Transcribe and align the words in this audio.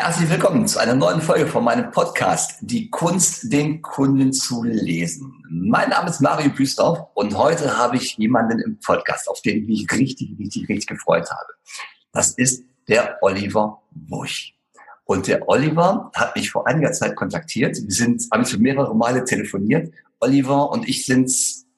Herzlich 0.00 0.30
willkommen 0.30 0.64
zu 0.68 0.78
einer 0.78 0.94
neuen 0.94 1.20
Folge 1.20 1.48
von 1.48 1.64
meinem 1.64 1.90
Podcast, 1.90 2.58
die 2.60 2.88
Kunst, 2.88 3.52
den 3.52 3.82
Kunden 3.82 4.32
zu 4.32 4.62
lesen. 4.62 5.42
Mein 5.50 5.90
Name 5.90 6.08
ist 6.08 6.20
Mario 6.20 6.50
Büstorf 6.50 7.00
und 7.14 7.36
heute 7.36 7.76
habe 7.76 7.96
ich 7.96 8.16
jemanden 8.16 8.60
im 8.60 8.78
Podcast, 8.78 9.28
auf 9.28 9.42
den 9.42 9.58
ich 9.58 9.66
mich 9.66 9.98
richtig, 9.98 10.38
richtig, 10.38 10.68
richtig 10.68 10.86
gefreut 10.86 11.28
habe. 11.28 11.52
Das 12.12 12.30
ist 12.30 12.62
der 12.86 13.18
Oliver 13.22 13.82
Busch. 13.90 14.54
Und 15.02 15.26
der 15.26 15.48
Oliver 15.48 16.12
hat 16.14 16.36
mich 16.36 16.48
vor 16.52 16.68
einiger 16.68 16.92
Zeit 16.92 17.16
kontaktiert. 17.16 17.76
Wir 17.76 17.90
sind, 17.90 18.22
haben 18.32 18.46
schon 18.46 18.62
mehrere 18.62 18.94
Male 18.94 19.24
telefoniert. 19.24 19.92
Oliver 20.20 20.70
und 20.70 20.88
ich 20.88 21.06
sind 21.06 21.28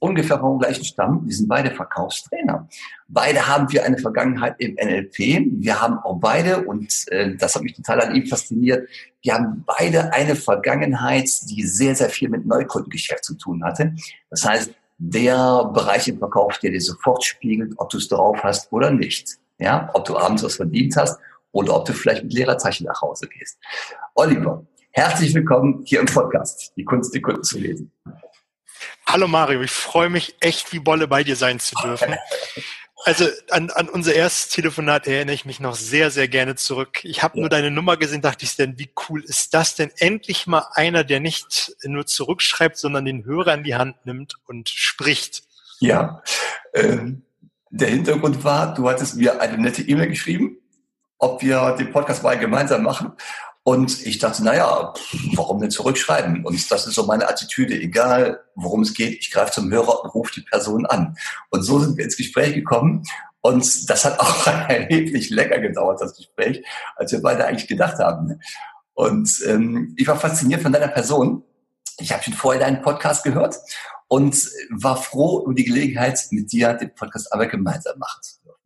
ungefähr 0.00 0.40
vom 0.40 0.58
gleichen 0.58 0.84
Stamm. 0.84 1.22
Wir 1.26 1.34
sind 1.34 1.48
beide 1.48 1.70
Verkaufstrainer. 1.70 2.68
Beide 3.06 3.46
haben 3.46 3.70
wir 3.70 3.84
eine 3.84 3.98
Vergangenheit 3.98 4.56
im 4.58 4.74
NLP. 4.74 5.18
Wir 5.58 5.80
haben 5.80 5.98
auch 5.98 6.18
beide, 6.18 6.62
und 6.62 7.04
äh, 7.08 7.36
das 7.36 7.54
hat 7.54 7.62
mich 7.62 7.74
total 7.74 8.00
an 8.00 8.14
ihm 8.14 8.26
fasziniert, 8.26 8.88
wir 9.22 9.34
haben 9.34 9.64
beide 9.66 10.12
eine 10.12 10.34
Vergangenheit, 10.34 11.28
die 11.48 11.62
sehr, 11.62 11.94
sehr 11.94 12.08
viel 12.08 12.30
mit 12.30 12.46
Neukundengeschäft 12.46 13.24
zu 13.24 13.34
tun 13.34 13.62
hatte. 13.62 13.94
Das 14.30 14.44
heißt, 14.44 14.72
der 14.98 15.70
Bereich 15.72 16.08
im 16.08 16.18
Verkauf, 16.18 16.58
der 16.58 16.70
dir 16.70 16.80
sofort 16.80 17.24
spiegelt, 17.24 17.74
ob 17.76 17.90
du 17.90 17.98
es 17.98 18.08
drauf 18.08 18.42
hast 18.42 18.72
oder 18.72 18.90
nicht. 18.90 19.38
Ja, 19.58 19.90
ob 19.92 20.06
du 20.06 20.16
abends 20.16 20.42
was 20.42 20.56
verdient 20.56 20.96
hast 20.96 21.18
oder 21.52 21.76
ob 21.76 21.84
du 21.84 21.92
vielleicht 21.92 22.24
mit 22.24 22.32
leerer 22.32 22.56
Tasche 22.56 22.84
nach 22.84 23.02
Hause 23.02 23.28
gehst. 23.28 23.58
Oliver, 24.14 24.64
herzlich 24.92 25.34
willkommen 25.34 25.82
hier 25.84 26.00
im 26.00 26.06
Podcast, 26.06 26.72
die 26.76 26.84
Kunst, 26.84 27.14
die 27.14 27.20
Kunden 27.20 27.42
zu 27.42 27.58
lesen. 27.58 27.92
Hallo 29.06 29.28
Mario, 29.28 29.60
ich 29.62 29.70
freue 29.70 30.10
mich 30.10 30.36
echt 30.40 30.72
wie 30.72 30.78
Bolle 30.78 31.08
bei 31.08 31.24
dir 31.24 31.36
sein 31.36 31.60
zu 31.60 31.74
dürfen. 31.76 32.16
Also 33.04 33.26
an, 33.50 33.70
an 33.70 33.88
unser 33.88 34.14
erstes 34.14 34.50
Telefonat 34.50 35.06
erinnere 35.06 35.34
ich 35.34 35.46
mich 35.46 35.58
noch 35.58 35.74
sehr, 35.74 36.10
sehr 36.10 36.28
gerne 36.28 36.54
zurück. 36.54 37.02
Ich 37.02 37.22
habe 37.22 37.36
ja. 37.36 37.40
nur 37.40 37.48
deine 37.48 37.70
Nummer 37.70 37.96
gesehen, 37.96 38.20
dachte 38.20 38.44
ich 38.44 38.56
denn, 38.56 38.78
wie 38.78 38.90
cool 39.08 39.24
ist 39.24 39.54
das 39.54 39.74
denn? 39.74 39.90
Endlich 39.96 40.46
mal 40.46 40.66
einer, 40.74 41.02
der 41.02 41.20
nicht 41.20 41.74
nur 41.82 42.04
zurückschreibt, 42.04 42.76
sondern 42.76 43.06
den 43.06 43.24
Hörer 43.24 43.54
in 43.54 43.64
die 43.64 43.74
Hand 43.74 44.04
nimmt 44.04 44.34
und 44.46 44.68
spricht. 44.68 45.44
Ja, 45.78 46.22
ähm, 46.74 47.22
der 47.70 47.88
Hintergrund 47.88 48.44
war, 48.44 48.74
du 48.74 48.88
hattest 48.88 49.16
mir 49.16 49.40
eine 49.40 49.56
nette 49.56 49.82
E-Mail 49.82 50.08
geschrieben, 50.08 50.58
ob 51.18 51.42
wir 51.42 51.76
den 51.78 51.90
Podcast 51.92 52.22
mal 52.22 52.38
gemeinsam 52.38 52.82
machen. 52.82 53.12
Und 53.62 54.06
ich 54.06 54.18
dachte, 54.18 54.42
naja, 54.42 54.94
warum 55.34 55.60
denn 55.60 55.70
zurückschreiben? 55.70 56.44
Und 56.44 56.70
das 56.70 56.86
ist 56.86 56.94
so 56.94 57.04
meine 57.04 57.28
Attitüde, 57.28 57.74
egal 57.74 58.40
worum 58.54 58.82
es 58.82 58.94
geht, 58.94 59.18
ich 59.20 59.30
greife 59.30 59.52
zum 59.52 59.70
Hörer 59.70 60.02
und 60.02 60.14
rufe 60.14 60.32
die 60.34 60.40
Person 60.40 60.86
an. 60.86 61.16
Und 61.50 61.62
so 61.62 61.78
sind 61.78 61.96
wir 61.96 62.04
ins 62.04 62.16
Gespräch 62.16 62.54
gekommen. 62.54 63.04
Und 63.42 63.90
das 63.90 64.04
hat 64.04 64.18
auch 64.18 64.46
erheblich 64.68 65.30
länger 65.30 65.58
gedauert, 65.58 66.00
das 66.00 66.16
Gespräch, 66.16 66.64
als 66.96 67.12
wir 67.12 67.20
beide 67.20 67.44
eigentlich 67.44 67.68
gedacht 67.68 67.98
haben. 67.98 68.40
Und 68.94 69.42
ähm, 69.46 69.94
ich 69.98 70.06
war 70.06 70.16
fasziniert 70.16 70.62
von 70.62 70.72
deiner 70.72 70.88
Person. 70.88 71.42
Ich 71.98 72.12
habe 72.12 72.22
schon 72.22 72.34
vorher 72.34 72.60
deinen 72.60 72.82
Podcast 72.82 73.24
gehört 73.24 73.56
und 74.08 74.36
war 74.70 74.96
froh 74.96 75.44
über 75.44 75.54
die 75.54 75.64
Gelegenheit, 75.64 76.18
mit 76.30 76.50
dir 76.50 76.74
den 76.74 76.94
Podcast 76.94 77.32
aber 77.32 77.46
gemeinsam 77.46 77.98
machen 77.98 78.22
zu 78.22 78.40
dürfen. 78.42 78.58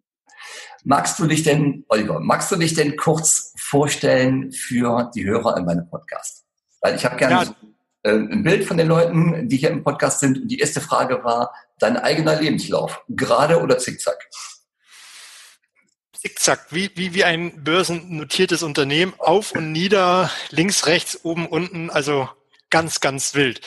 Magst 0.84 1.18
du 1.18 1.26
dich 1.26 1.42
denn, 1.42 1.84
Oliver, 1.88 2.20
magst 2.20 2.50
du 2.50 2.56
dich 2.56 2.74
denn 2.74 2.96
kurz 2.96 3.53
vorstellen 3.64 4.52
für 4.52 5.10
die 5.14 5.24
Hörer 5.24 5.56
in 5.56 5.64
meinem 5.64 5.88
Podcast? 5.88 6.44
Weil 6.80 6.96
ich 6.96 7.04
habe 7.04 7.16
gerne 7.16 7.34
ja. 8.04 8.10
äh, 8.10 8.16
ein 8.16 8.42
Bild 8.42 8.64
von 8.64 8.76
den 8.76 8.88
Leuten, 8.88 9.48
die 9.48 9.56
hier 9.56 9.70
im 9.70 9.82
Podcast 9.82 10.20
sind. 10.20 10.38
Und 10.38 10.48
die 10.48 10.58
erste 10.58 10.80
Frage 10.80 11.24
war, 11.24 11.52
dein 11.78 11.96
eigener 11.96 12.40
Lebenslauf, 12.40 13.02
gerade 13.08 13.60
oder 13.62 13.78
zickzack? 13.78 14.28
Zickzack, 16.12 16.66
wie, 16.70 16.90
wie, 16.94 17.14
wie 17.14 17.24
ein 17.24 17.64
börsennotiertes 17.64 18.62
Unternehmen, 18.62 19.14
auf 19.18 19.52
und 19.52 19.72
nieder, 19.72 20.30
links, 20.50 20.86
rechts, 20.86 21.20
oben, 21.22 21.46
unten, 21.46 21.90
also 21.90 22.28
ganz, 22.70 23.00
ganz 23.00 23.34
wild. 23.34 23.60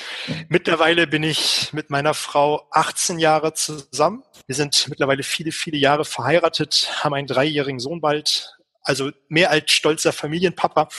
Mittlerweile 0.49 1.07
bin 1.07 1.23
ich 1.23 1.71
mit 1.71 1.89
meiner 1.89 2.13
Frau 2.13 2.67
18 2.71 3.19
Jahre 3.19 3.53
zusammen. 3.53 4.23
Wir 4.47 4.55
sind 4.55 4.87
mittlerweile 4.89 5.23
viele, 5.23 5.51
viele 5.51 5.77
Jahre 5.77 6.03
verheiratet, 6.03 6.89
haben 7.03 7.13
einen 7.13 7.27
dreijährigen 7.27 7.79
Sohn 7.79 8.01
bald, 8.01 8.56
also 8.87 9.11
mehr 9.27 9.51
als 9.51 9.71
stolzer 9.71 10.13
Familienpapa 10.13 10.89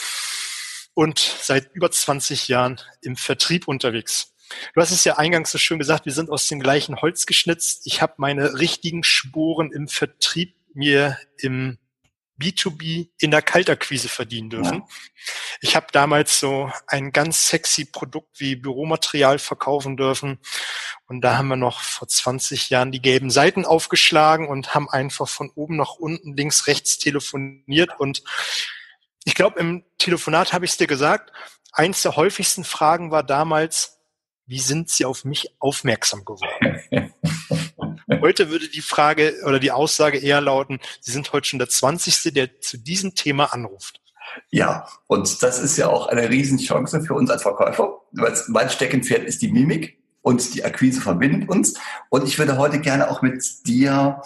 und 0.95 1.19
seit 1.19 1.73
über 1.75 1.91
20 1.91 2.49
Jahren 2.49 2.81
im 3.03 3.17
Vertrieb 3.17 3.69
unterwegs. 3.69 4.35
Du 4.75 4.81
hast 4.81 4.91
es 4.91 5.05
ja 5.05 5.19
eingangs 5.19 5.51
so 5.51 5.59
schön 5.59 5.79
gesagt, 5.79 6.07
wir 6.07 6.13
sind 6.13 6.31
aus 6.31 6.47
dem 6.49 6.61
gleichen 6.61 7.01
Holz 7.01 7.27
geschnitzt. 7.27 7.83
Ich 7.85 8.01
habe 8.03 8.15
meine 8.17 8.59
richtigen 8.59 9.05
Spuren 9.05 9.73
im 9.73 9.89
Vertrieb 9.89 10.55
mir 10.75 11.19
im 11.39 11.79
B2B 12.41 13.09
in 13.19 13.31
der 13.31 13.43
Kaltakquise 13.43 14.09
verdienen 14.09 14.51
dürfen. 14.51 14.79
Ja. 14.79 14.87
Ich 15.61 15.77
habe 15.77 15.89
damals 15.93 16.39
so 16.39 16.71
ein 16.87 17.13
ganz 17.13 17.49
sexy 17.49 17.85
Produkt 17.85 18.39
wie 18.39 18.57
Büromaterial 18.57 19.39
verkaufen 19.39 19.97
dürfen. 19.97 20.39
Und 21.07 21.23
da 21.23 21.37
haben 21.37 21.49
wir 21.49 21.57
noch 21.57 21.81
vor 21.81 22.07
20 22.07 22.71
Jahren 22.71 22.93
die 22.93 23.03
gelben 23.03 23.31
Seiten 23.31 23.65
aufgeschlagen 23.65 24.47
und 24.47 24.75
haben 24.75 24.89
einfach 24.89 25.29
von 25.29 25.51
oben 25.55 25.77
nach 25.77 25.95
unten, 25.95 26.37
links, 26.37 26.67
rechts 26.67 26.99
telefoniert. 26.99 27.99
Und 27.99 28.23
ich 29.25 29.35
glaube, 29.35 29.59
im 29.59 29.85
Telefonat 29.99 30.53
habe 30.53 30.65
ich 30.65 30.73
es 30.73 30.77
dir 30.77 30.87
gesagt, 30.87 31.33
eins 31.73 32.03
der 32.03 32.17
häufigsten 32.17 32.65
Fragen 32.65 33.11
war 33.11 33.23
damals, 33.23 33.99
wie 34.47 34.61
sind 34.61 34.89
Sie 34.89 35.05
auf 35.05 35.25
mich 35.25 35.55
aufmerksam 35.59 36.25
geworden? 36.25 37.13
Heute 38.09 38.51
würde 38.51 38.69
die 38.69 38.81
Frage 38.81 39.35
oder 39.45 39.59
die 39.59 39.71
Aussage 39.71 40.19
eher 40.19 40.41
lauten, 40.41 40.81
Sie 41.01 41.13
sind 41.13 41.33
heute 41.33 41.47
schon 41.47 41.59
der 41.59 41.69
20. 41.69 42.33
der 42.35 42.61
zu 42.61 42.79
diesem 42.79 43.15
Thema 43.15 43.53
anruft. 43.53 44.01
Ja, 44.51 44.87
und 45.07 45.43
das 45.43 45.59
ist 45.59 45.77
ja 45.77 45.89
auch 45.89 46.07
eine 46.07 46.29
Riesenchance 46.29 47.01
für 47.03 47.15
uns 47.15 47.31
als 47.31 47.43
Verkäufer. 47.43 48.03
Mein 48.49 48.71
Steckenpferd 48.71 49.25
ist 49.25 49.43
die 49.43 49.49
Mimik 49.49 49.99
und 50.23 50.55
die 50.55 50.65
Akquise 50.65 51.01
verbindet 51.01 51.49
uns. 51.49 51.75
Und 52.11 52.27
ich 52.27 52.39
würde 52.39 52.59
heute 52.59 52.81
gerne 52.81 53.11
auch 53.11 53.23
mit 53.23 53.43
dir 53.67 54.23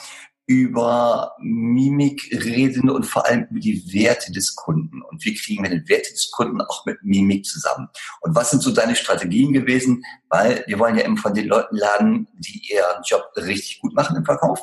über 0.47 1.37
Mimik 1.41 2.31
reden 2.45 2.91
und 2.91 3.05
vor 3.05 3.27
allem 3.27 3.47
über 3.51 3.61
die 3.61 3.93
Werte 3.93 4.33
des 4.33 4.55
Kunden. 4.57 5.03
Und 5.03 5.25
wie 5.25 5.35
kriegen 5.35 5.63
wir 5.63 5.71
den 5.71 5.89
Werte 5.89 6.11
des 6.11 6.31
Kunden 6.31 6.61
auch 6.61 6.85
mit 6.85 7.03
Mimik 7.03 7.45
zusammen? 7.47 7.89
Und 8.21 8.35
was 8.35 8.51
sind 8.51 8.63
so 8.63 8.73
deine 8.73 8.97
Strategien 8.97 9.53
gewesen? 9.53 10.05
Weil 10.29 10.65
wir 10.67 10.79
wollen 10.79 10.97
ja 10.97 11.05
immer 11.05 11.19
von 11.19 11.35
den 11.35 11.47
Leuten 11.47 11.77
lernen, 11.77 12.29
die 12.39 12.61
ihren 12.73 13.03
Job 13.05 13.25
richtig 13.37 13.81
gut 13.81 13.95
machen 13.95 14.17
im 14.17 14.25
Verkauf. 14.25 14.61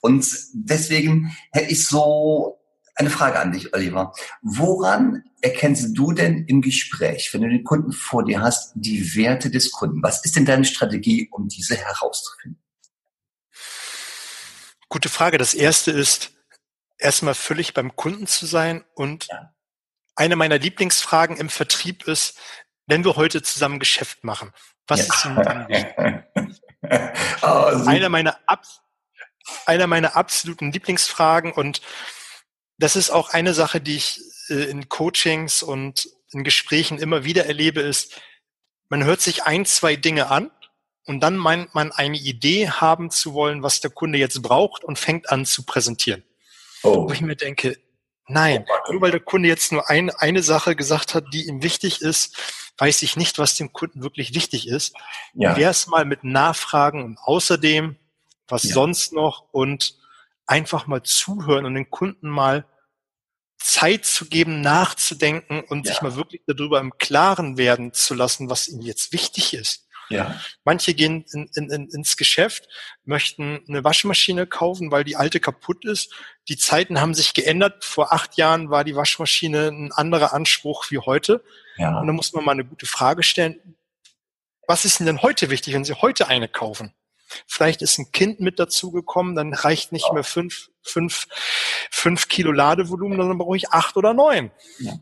Und 0.00 0.26
deswegen 0.52 1.34
hätte 1.50 1.72
ich 1.72 1.86
so 1.86 2.60
eine 2.96 3.10
Frage 3.10 3.40
an 3.40 3.52
dich, 3.52 3.74
Oliver. 3.74 4.12
Woran 4.42 5.24
erkennst 5.40 5.96
du 5.96 6.12
denn 6.12 6.44
im 6.46 6.62
Gespräch, 6.62 7.30
wenn 7.32 7.42
du 7.42 7.48
den 7.48 7.64
Kunden 7.64 7.92
vor 7.92 8.24
dir 8.24 8.40
hast, 8.40 8.72
die 8.76 9.16
Werte 9.16 9.50
des 9.50 9.72
Kunden? 9.72 10.02
Was 10.02 10.24
ist 10.24 10.36
denn 10.36 10.44
deine 10.44 10.64
Strategie, 10.64 11.28
um 11.32 11.48
diese 11.48 11.76
herauszufinden? 11.76 12.63
Gute 14.94 15.08
Frage. 15.08 15.38
Das 15.38 15.54
erste 15.54 15.90
ist, 15.90 16.34
erstmal 16.98 17.34
völlig 17.34 17.74
beim 17.74 17.96
Kunden 17.96 18.28
zu 18.28 18.46
sein. 18.46 18.84
Und 18.94 19.26
ja. 19.26 19.52
eine 20.14 20.36
meiner 20.36 20.56
Lieblingsfragen 20.56 21.36
im 21.36 21.48
Vertrieb 21.48 22.06
ist, 22.06 22.38
wenn 22.86 23.04
wir 23.04 23.16
heute 23.16 23.42
zusammen 23.42 23.80
Geschäft 23.80 24.22
machen, 24.22 24.52
was 24.86 25.00
ja. 25.00 25.12
ist 25.12 25.24
Ihnen 25.24 25.36
wichtig? 25.68 26.62
oh, 27.42 27.88
einer 27.88 28.08
meiner, 28.08 28.38
einer 29.66 29.88
meiner 29.88 30.14
absoluten 30.14 30.70
Lieblingsfragen 30.70 31.50
und 31.50 31.82
das 32.78 32.94
ist 32.94 33.10
auch 33.10 33.30
eine 33.30 33.52
Sache, 33.52 33.80
die 33.80 33.96
ich 33.96 34.20
äh, 34.48 34.70
in 34.70 34.88
Coachings 34.88 35.64
und 35.64 36.08
in 36.30 36.44
Gesprächen 36.44 37.00
immer 37.00 37.24
wieder 37.24 37.46
erlebe, 37.46 37.80
ist, 37.80 38.20
man 38.90 39.02
hört 39.02 39.20
sich 39.20 39.42
ein, 39.42 39.66
zwei 39.66 39.96
Dinge 39.96 40.30
an 40.30 40.52
und 41.06 41.20
dann 41.20 41.36
meint 41.36 41.74
man 41.74 41.92
eine 41.92 42.16
Idee 42.16 42.68
haben 42.68 43.10
zu 43.10 43.34
wollen, 43.34 43.62
was 43.62 43.80
der 43.80 43.90
Kunde 43.90 44.18
jetzt 44.18 44.40
braucht 44.42 44.84
und 44.84 44.98
fängt 44.98 45.30
an 45.30 45.44
zu 45.44 45.64
präsentieren. 45.64 46.22
Oh. 46.82 47.08
Wo 47.08 47.12
ich 47.12 47.20
mir 47.20 47.36
denke, 47.36 47.78
nein, 48.26 48.64
oh, 48.68 48.92
nur 48.92 49.02
weil 49.02 49.10
der 49.10 49.20
Kunde 49.20 49.48
jetzt 49.48 49.72
nur 49.72 49.88
ein, 49.90 50.10
eine 50.10 50.42
Sache 50.42 50.76
gesagt 50.76 51.14
hat, 51.14 51.26
die 51.32 51.46
ihm 51.46 51.62
wichtig 51.62 52.00
ist, 52.00 52.36
weiß 52.78 53.02
ich 53.02 53.16
nicht, 53.16 53.38
was 53.38 53.54
dem 53.54 53.72
Kunden 53.72 54.02
wirklich 54.02 54.34
wichtig 54.34 54.66
ist. 54.66 54.94
Ja. 55.34 55.56
Wäre 55.56 55.70
es 55.70 55.86
mal 55.86 56.04
mit 56.04 56.24
Nachfragen 56.24 57.04
und 57.04 57.18
außerdem, 57.18 57.96
was 58.48 58.64
ja. 58.64 58.74
sonst 58.74 59.12
noch 59.12 59.46
und 59.52 59.96
einfach 60.46 60.86
mal 60.86 61.02
zuhören 61.02 61.66
und 61.66 61.74
den 61.74 61.90
Kunden 61.90 62.28
mal 62.28 62.66
Zeit 63.58 64.04
zu 64.04 64.26
geben, 64.26 64.60
nachzudenken 64.60 65.60
und 65.60 65.86
ja. 65.86 65.92
sich 65.92 66.02
mal 66.02 66.16
wirklich 66.16 66.42
darüber 66.46 66.80
im 66.80 66.98
Klaren 66.98 67.56
werden 67.56 67.92
zu 67.92 68.14
lassen, 68.14 68.50
was 68.50 68.68
ihm 68.68 68.82
jetzt 68.82 69.12
wichtig 69.12 69.54
ist. 69.54 69.83
Ja. 70.08 70.40
Manche 70.64 70.94
gehen 70.94 71.24
in, 71.32 71.48
in, 71.54 71.70
in, 71.70 71.88
ins 71.88 72.16
Geschäft, 72.16 72.68
möchten 73.04 73.64
eine 73.68 73.84
Waschmaschine 73.84 74.46
kaufen, 74.46 74.90
weil 74.90 75.04
die 75.04 75.16
alte 75.16 75.40
kaputt 75.40 75.84
ist. 75.84 76.12
Die 76.48 76.56
Zeiten 76.56 77.00
haben 77.00 77.14
sich 77.14 77.34
geändert. 77.34 77.84
Vor 77.84 78.12
acht 78.12 78.36
Jahren 78.36 78.70
war 78.70 78.84
die 78.84 78.96
Waschmaschine 78.96 79.68
ein 79.68 79.92
anderer 79.92 80.32
Anspruch 80.32 80.90
wie 80.90 80.98
heute. 80.98 81.44
Ja. 81.76 81.98
Und 81.98 82.06
da 82.06 82.12
muss 82.12 82.32
man 82.32 82.44
mal 82.44 82.52
eine 82.52 82.64
gute 82.64 82.86
Frage 82.86 83.22
stellen. 83.22 83.76
Was 84.66 84.84
ist 84.84 85.00
denn 85.00 85.22
heute 85.22 85.50
wichtig, 85.50 85.74
wenn 85.74 85.84
Sie 85.84 85.94
heute 85.94 86.28
eine 86.28 86.48
kaufen? 86.48 86.94
Vielleicht 87.46 87.82
ist 87.82 87.98
ein 87.98 88.12
Kind 88.12 88.40
mit 88.40 88.58
dazugekommen, 88.58 89.34
dann 89.34 89.54
reicht 89.54 89.92
nicht 89.92 90.06
ja. 90.06 90.12
mehr 90.12 90.24
fünf, 90.24 90.70
fünf, 90.82 91.26
fünf 91.90 92.28
Kilo 92.28 92.52
Ladevolumen, 92.52 93.18
sondern 93.18 93.38
brauche 93.38 93.56
ich 93.56 93.70
acht 93.70 93.96
oder 93.96 94.14
neun. 94.14 94.50
Ja. 94.78 94.94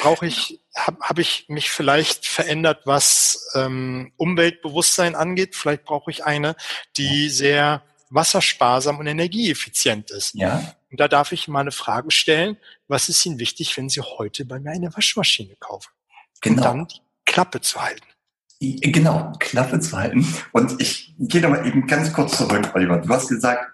Brauche 0.00 0.26
ich, 0.26 0.60
habe 0.74 0.98
hab 1.00 1.18
ich 1.18 1.46
mich 1.48 1.70
vielleicht 1.70 2.26
verändert, 2.26 2.82
was 2.84 3.50
ähm, 3.54 4.12
Umweltbewusstsein 4.16 5.14
angeht. 5.14 5.56
Vielleicht 5.56 5.84
brauche 5.84 6.10
ich 6.10 6.24
eine, 6.24 6.56
die 6.96 7.28
sehr 7.28 7.82
wassersparsam 8.10 8.98
und 8.98 9.06
energieeffizient 9.06 10.10
ist. 10.10 10.34
Ja. 10.34 10.74
Und 10.90 10.98
da 11.00 11.08
darf 11.08 11.32
ich 11.32 11.48
mal 11.48 11.60
eine 11.60 11.72
Frage 11.72 12.10
stellen, 12.10 12.56
was 12.88 13.08
ist 13.08 13.24
Ihnen 13.24 13.38
wichtig, 13.38 13.76
wenn 13.76 13.88
Sie 13.88 14.00
heute 14.00 14.44
bei 14.44 14.58
mir 14.58 14.70
eine 14.70 14.94
Waschmaschine 14.94 15.54
kaufen? 15.60 15.90
Genau. 16.40 16.56
Und 16.56 16.64
dann 16.64 16.88
die 16.88 17.00
Klappe 17.24 17.60
zu 17.60 17.80
halten. 17.80 18.06
Genau, 18.60 19.32
Klappe 19.38 19.80
zu 19.80 19.96
halten. 19.96 20.26
Und 20.52 20.80
ich 20.82 21.14
gehe 21.18 21.40
nochmal 21.40 21.66
eben 21.66 21.86
ganz 21.86 22.12
kurz 22.12 22.36
zurück, 22.36 22.72
Oliver. 22.74 22.98
Du 22.98 23.08
hast 23.08 23.28
gesagt, 23.28 23.72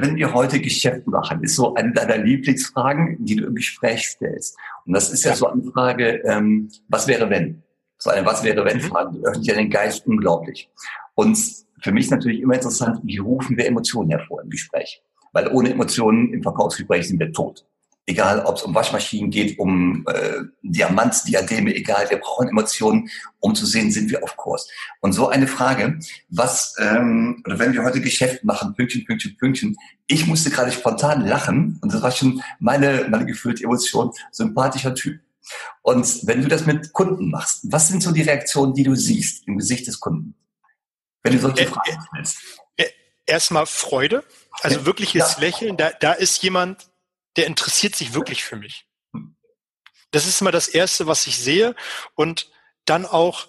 wenn 0.00 0.16
wir 0.16 0.32
heute 0.32 0.60
Geschäft 0.60 1.06
machen, 1.06 1.42
ist 1.42 1.56
so 1.56 1.74
eine 1.74 1.92
deiner 1.92 2.18
Lieblingsfragen, 2.18 3.24
die 3.24 3.36
du 3.36 3.46
im 3.46 3.54
Gespräch 3.54 4.08
stellst. 4.08 4.56
Und 4.84 4.94
das 4.94 5.10
ist 5.10 5.24
ja, 5.24 5.30
ja 5.30 5.36
so 5.36 5.48
eine 5.48 5.62
Frage, 5.62 6.22
ähm, 6.24 6.70
was 6.88 7.06
wäre 7.06 7.28
wenn? 7.30 7.62
So 7.98 8.10
eine 8.10 8.26
Was 8.26 8.44
wäre 8.44 8.64
wenn 8.64 8.80
Frage, 8.80 9.12
die 9.16 9.24
öffnet 9.24 9.46
ja 9.46 9.54
den 9.54 9.70
Geist 9.70 10.06
unglaublich. 10.06 10.68
Und 11.14 11.38
für 11.80 11.92
mich 11.92 12.04
ist 12.04 12.10
natürlich 12.10 12.40
immer 12.40 12.54
interessant, 12.54 13.00
wie 13.02 13.18
rufen 13.18 13.56
wir 13.56 13.66
Emotionen 13.66 14.10
hervor 14.10 14.42
im 14.42 14.50
Gespräch? 14.50 15.02
Weil 15.32 15.48
ohne 15.48 15.70
Emotionen 15.70 16.32
im 16.32 16.42
Verkaufsgespräch 16.42 17.08
sind 17.08 17.20
wir 17.20 17.32
tot 17.32 17.64
egal 18.06 18.44
ob 18.44 18.56
es 18.56 18.62
um 18.62 18.74
Waschmaschinen 18.74 19.30
geht, 19.30 19.58
um 19.58 20.04
äh, 20.06 20.42
Diamantsdiademe, 20.62 21.74
egal, 21.74 22.08
wir 22.08 22.18
brauchen 22.18 22.48
Emotionen, 22.48 23.10
um 23.40 23.54
zu 23.54 23.66
sehen, 23.66 23.90
sind 23.90 24.10
wir 24.10 24.22
auf 24.22 24.36
Kurs. 24.36 24.68
Und 25.00 25.12
so 25.12 25.28
eine 25.28 25.48
Frage, 25.48 25.98
was, 26.28 26.76
ähm, 26.78 27.42
oder 27.44 27.58
wenn 27.58 27.72
wir 27.72 27.82
heute 27.82 28.00
Geschäft 28.00 28.44
machen, 28.44 28.74
Pünktchen, 28.74 29.04
Pünktchen, 29.04 29.36
Pünktchen, 29.36 29.76
ich 30.06 30.26
musste 30.26 30.50
gerade 30.50 30.70
spontan 30.70 31.26
lachen 31.26 31.78
und 31.82 31.92
das 31.92 32.00
war 32.00 32.12
schon 32.12 32.42
meine, 32.60 33.06
meine 33.10 33.26
gefühlte 33.26 33.64
Emotion, 33.64 34.12
sympathischer 34.30 34.94
Typ. 34.94 35.20
Und 35.82 36.26
wenn 36.26 36.42
du 36.42 36.48
das 36.48 36.64
mit 36.66 36.92
Kunden 36.92 37.30
machst, 37.30 37.60
was 37.64 37.88
sind 37.88 38.02
so 38.02 38.12
die 38.12 38.22
Reaktionen, 38.22 38.74
die 38.74 38.84
du 38.84 38.94
siehst 38.94 39.46
im 39.46 39.58
Gesicht 39.58 39.86
des 39.86 40.00
Kunden? 40.00 40.34
Wenn 41.22 41.32
du 41.32 41.38
solche 41.40 41.66
Fragen 41.66 41.98
stellst. 42.08 42.38
Erstmal 43.28 43.66
Freude, 43.66 44.22
also 44.62 44.86
wirkliches 44.86 45.34
ja. 45.34 45.40
Lächeln. 45.40 45.76
Da, 45.76 45.90
da 45.98 46.12
ist 46.12 46.40
jemand, 46.44 46.88
der 47.36 47.46
interessiert 47.46 47.96
sich 47.96 48.14
wirklich 48.14 48.44
für 48.44 48.56
mich. 48.56 48.86
Das 50.10 50.26
ist 50.26 50.40
immer 50.40 50.52
das 50.52 50.68
Erste, 50.68 51.06
was 51.06 51.26
ich 51.26 51.38
sehe. 51.38 51.74
Und 52.14 52.50
dann 52.84 53.04
auch, 53.04 53.48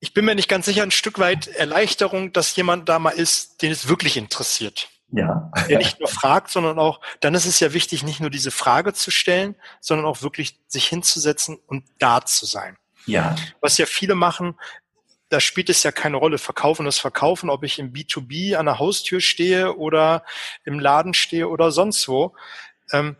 ich 0.00 0.12
bin 0.12 0.24
mir 0.24 0.34
nicht 0.34 0.48
ganz 0.48 0.66
sicher, 0.66 0.82
ein 0.82 0.90
Stück 0.90 1.18
weit 1.18 1.46
Erleichterung, 1.48 2.32
dass 2.32 2.54
jemand 2.56 2.88
da 2.88 2.98
mal 2.98 3.10
ist, 3.10 3.62
den 3.62 3.72
es 3.72 3.88
wirklich 3.88 4.16
interessiert. 4.16 4.88
Ja. 5.12 5.50
Der 5.68 5.78
nicht 5.78 5.98
nur 5.98 6.08
fragt, 6.08 6.50
sondern 6.50 6.78
auch, 6.78 7.00
dann 7.20 7.34
ist 7.34 7.46
es 7.46 7.58
ja 7.60 7.72
wichtig, 7.72 8.02
nicht 8.02 8.20
nur 8.20 8.30
diese 8.30 8.50
Frage 8.50 8.92
zu 8.92 9.10
stellen, 9.10 9.56
sondern 9.80 10.06
auch 10.06 10.22
wirklich 10.22 10.60
sich 10.68 10.86
hinzusetzen 10.86 11.58
und 11.66 11.84
da 11.98 12.24
zu 12.24 12.46
sein. 12.46 12.76
Ja. 13.06 13.34
Was 13.60 13.78
ja 13.78 13.86
viele 13.86 14.14
machen, 14.14 14.58
da 15.30 15.40
spielt 15.40 15.70
es 15.70 15.82
ja 15.84 15.92
keine 15.92 16.16
Rolle. 16.16 16.38
Verkaufen 16.38 16.86
ist 16.86 16.98
Verkaufen, 16.98 17.50
ob 17.50 17.64
ich 17.64 17.78
im 17.78 17.92
B2B 17.92 18.56
an 18.56 18.66
der 18.66 18.78
Haustür 18.78 19.20
stehe 19.20 19.76
oder 19.76 20.24
im 20.64 20.78
Laden 20.78 21.14
stehe 21.14 21.48
oder 21.48 21.70
sonst 21.70 22.06
wo. 22.08 22.34
Ähm, 22.92 23.16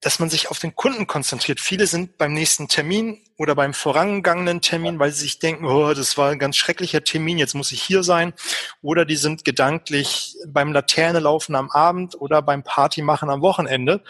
dass 0.00 0.18
man 0.18 0.28
sich 0.28 0.50
auf 0.50 0.58
den 0.58 0.76
Kunden 0.76 1.06
konzentriert. 1.06 1.60
Viele 1.60 1.86
sind 1.86 2.18
beim 2.18 2.34
nächsten 2.34 2.68
Termin 2.68 3.22
oder 3.38 3.54
beim 3.54 3.72
vorangegangenen 3.72 4.60
Termin, 4.60 4.98
weil 4.98 5.10
sie 5.10 5.22
sich 5.22 5.38
denken, 5.38 5.64
oh, 5.64 5.94
das 5.94 6.18
war 6.18 6.30
ein 6.30 6.38
ganz 6.38 6.56
schrecklicher 6.56 7.02
Termin, 7.02 7.38
jetzt 7.38 7.54
muss 7.54 7.72
ich 7.72 7.82
hier 7.82 8.02
sein. 8.02 8.34
Oder 8.82 9.06
die 9.06 9.16
sind 9.16 9.46
gedanklich 9.46 10.36
beim 10.46 10.74
Laterne 10.74 11.20
laufen 11.20 11.54
am 11.54 11.70
Abend 11.70 12.20
oder 12.20 12.42
beim 12.42 12.62
Party 12.62 13.00
machen 13.00 13.30
am 13.30 13.40
Wochenende. 13.40 14.04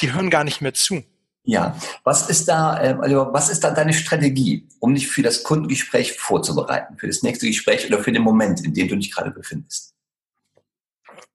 Die 0.00 0.12
hören 0.12 0.30
gar 0.30 0.44
nicht 0.44 0.62
mehr 0.62 0.72
zu. 0.72 1.04
Ja, 1.48 1.74
was 2.04 2.28
ist 2.28 2.46
da, 2.46 2.74
also 2.74 3.32
was 3.32 3.48
ist 3.48 3.64
da 3.64 3.70
deine 3.70 3.94
Strategie, 3.94 4.68
um 4.80 4.94
dich 4.94 5.08
für 5.08 5.22
das 5.22 5.44
Kundengespräch 5.44 6.12
vorzubereiten, 6.12 6.98
für 6.98 7.06
das 7.06 7.22
nächste 7.22 7.46
Gespräch 7.46 7.86
oder 7.86 8.04
für 8.04 8.12
den 8.12 8.20
Moment, 8.20 8.62
in 8.66 8.74
dem 8.74 8.86
du 8.86 8.96
dich 8.96 9.10
gerade 9.10 9.30
befindest? 9.30 9.94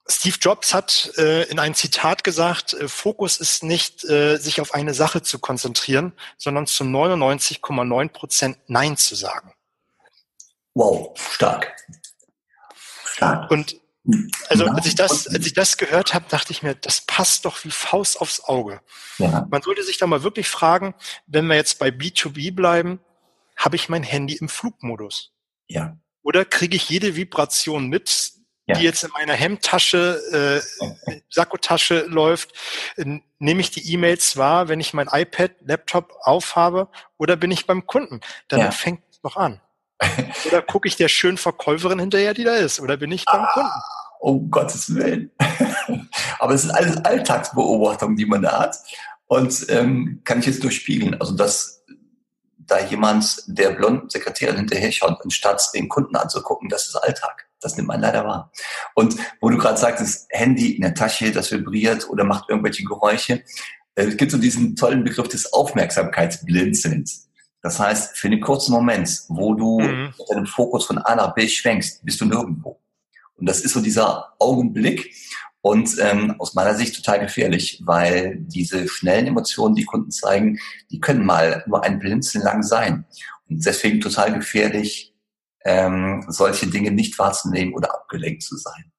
Steve 0.07 0.35
Jobs 0.39 0.71
hat 0.71 1.13
äh, 1.17 1.49
in 1.49 1.57
einem 1.57 1.73
Zitat 1.73 2.23
gesagt, 2.23 2.73
äh, 2.73 2.87
Fokus 2.87 3.37
ist 3.37 3.63
nicht, 3.63 4.03
äh, 4.05 4.37
sich 4.37 4.61
auf 4.61 4.75
eine 4.75 4.93
Sache 4.93 5.23
zu 5.23 5.39
konzentrieren, 5.39 6.13
sondern 6.37 6.67
zu 6.67 6.83
99,9 6.83 8.09
Prozent 8.09 8.57
Nein 8.67 8.97
zu 8.97 9.15
sagen. 9.15 9.51
Wow, 10.75 11.19
stark. 11.19 11.75
Stark. 13.03 13.49
Und 13.49 13.81
also 14.49 14.65
als 14.65 14.85
ich 14.85 14.95
das, 14.95 15.27
als 15.27 15.45
ich 15.45 15.53
das 15.53 15.77
gehört 15.77 16.13
habe, 16.13 16.25
dachte 16.29 16.51
ich 16.51 16.61
mir, 16.61 16.75
das 16.75 17.01
passt 17.01 17.45
doch 17.45 17.63
wie 17.63 17.71
Faust 17.71 18.19
aufs 18.19 18.41
Auge. 18.41 18.81
Ja. 19.17 19.47
Man 19.49 19.61
sollte 19.61 19.83
sich 19.83 19.97
da 19.97 20.07
mal 20.07 20.23
wirklich 20.23 20.49
fragen, 20.49 20.93
wenn 21.25 21.47
wir 21.47 21.55
jetzt 21.55 21.79
bei 21.79 21.87
B2B 21.87 22.53
bleiben, 22.53 22.99
habe 23.55 23.75
ich 23.75 23.87
mein 23.87 24.03
Handy 24.03 24.35
im 24.35 24.49
Flugmodus? 24.49 25.31
Ja. 25.67 25.97
Oder 26.21 26.43
kriege 26.43 26.75
ich 26.75 26.89
jede 26.89 27.15
Vibration 27.15 27.87
mit, 27.87 28.33
ja. 28.65 28.75
die 28.75 28.83
jetzt 28.83 29.03
in 29.03 29.11
meiner 29.11 29.33
Hemdtasche, 29.33 30.61
äh, 31.07 31.21
Sakkotasche 31.29 32.05
läuft? 32.07 32.53
Nehme 33.39 33.61
ich 33.61 33.71
die 33.71 33.93
E-Mails 33.93 34.35
wahr, 34.35 34.67
wenn 34.67 34.81
ich 34.81 34.93
mein 34.93 35.07
iPad, 35.11 35.51
Laptop 35.61 36.13
aufhabe? 36.21 36.89
Oder 37.17 37.37
bin 37.37 37.51
ich 37.51 37.67
beim 37.67 37.85
Kunden? 37.85 38.19
Dann 38.49 38.59
ja. 38.59 38.71
fängt 38.71 39.03
es 39.11 39.21
doch 39.21 39.37
an. 39.37 39.61
Oder 40.45 40.61
gucke 40.61 40.87
ich 40.87 40.95
der 40.95 41.07
schönen 41.07 41.37
Verkäuferin 41.37 41.99
hinterher, 41.99 42.33
die 42.33 42.43
da 42.43 42.55
ist? 42.55 42.79
Oder 42.79 42.97
bin 42.97 43.11
ich 43.11 43.25
beim 43.25 43.41
ah, 43.41 43.53
Kunden? 43.53 43.69
Um 44.19 44.51
Gottes 44.51 44.93
Willen. 44.95 45.31
Aber 46.39 46.53
es 46.53 46.61
sind 46.61 46.71
alles 46.71 46.97
Alltagsbeobachtungen, 46.97 48.15
die 48.15 48.25
man 48.25 48.41
da 48.41 48.59
hat. 48.59 48.77
Und 49.27 49.65
ähm, 49.69 50.21
kann 50.23 50.39
ich 50.39 50.45
jetzt 50.45 50.63
durchspiegeln. 50.63 51.19
Also, 51.19 51.35
dass 51.35 51.83
da 52.57 52.79
jemand 52.79 53.43
der 53.47 53.71
blonden 53.71 54.09
Sekretärin 54.09 54.57
hinterher 54.57 54.91
schaut, 54.91 55.19
anstatt 55.23 55.69
den 55.73 55.89
Kunden 55.89 56.15
anzugucken, 56.15 56.69
das 56.69 56.87
ist 56.87 56.95
Alltag. 56.95 57.47
Das 57.59 57.77
nimmt 57.77 57.87
man 57.87 58.01
leider 58.01 58.25
wahr. 58.25 58.51
Und 58.93 59.15
wo 59.39 59.49
du 59.49 59.57
gerade 59.57 59.77
sagtest, 59.77 60.27
Handy 60.29 60.73
in 60.73 60.81
der 60.81 60.93
Tasche, 60.93 61.31
das 61.31 61.51
vibriert 61.51 62.09
oder 62.09 62.25
macht 62.25 62.49
irgendwelche 62.49 62.83
Geräusche. 62.83 63.43
Äh, 63.95 64.05
es 64.05 64.17
gibt 64.17 64.31
so 64.31 64.37
diesen 64.37 64.75
tollen 64.75 65.03
Begriff 65.03 65.29
des 65.29 65.51
Aufmerksamkeitsblinzelns. 65.53 67.29
Das 67.63 67.79
heißt, 67.79 68.17
für 68.17 68.29
den 68.29 68.41
kurzen 68.41 68.73
Moment, 68.73 69.21
wo 69.29 69.55
du 69.55 69.79
mhm. 69.79 70.13
deinen 70.29 70.45
Fokus 70.45 70.85
von 70.85 70.97
A 70.99 71.15
nach 71.15 71.33
B 71.33 71.47
schwenkst, 71.47 72.05
bist 72.05 72.19
du 72.21 72.25
nirgendwo. 72.25 72.79
Und 73.35 73.47
das 73.47 73.61
ist 73.61 73.73
so 73.73 73.81
dieser 73.81 74.33
Augenblick 74.37 75.15
und 75.61 75.97
ähm, 75.99 76.35
aus 76.39 76.55
meiner 76.55 76.75
Sicht 76.75 76.93
total 76.93 77.21
gefährlich, 77.21 77.81
weil 77.85 78.35
diese 78.37 78.89
schnellen 78.89 79.27
Emotionen, 79.27 79.75
die 79.75 79.85
Kunden 79.85 80.11
zeigen, 80.11 80.59
die 80.91 80.99
können 80.99 81.25
mal 81.25 81.63
nur 81.65 81.83
ein 81.85 81.99
Blinzeln 81.99 82.43
lang 82.43 82.63
sein. 82.63 83.05
Und 83.49 83.65
deswegen 83.65 84.01
total 84.01 84.33
gefährlich, 84.33 85.15
ähm, 85.63 86.25
solche 86.27 86.67
Dinge 86.67 86.91
nicht 86.91 87.17
wahrzunehmen 87.17 87.73
oder 87.73 87.93
abgelenkt 87.93 88.43
zu 88.43 88.57
sein. 88.57 88.91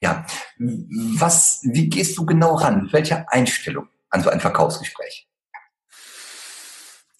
Ja, 0.00 0.24
was, 0.58 1.60
wie 1.64 1.88
gehst 1.88 2.16
du 2.16 2.24
genau 2.24 2.54
ran? 2.54 2.88
Welche 2.92 3.28
Einstellung 3.32 3.88
an 4.10 4.22
so 4.22 4.30
ein 4.30 4.40
Verkaufsgespräch? 4.40 5.28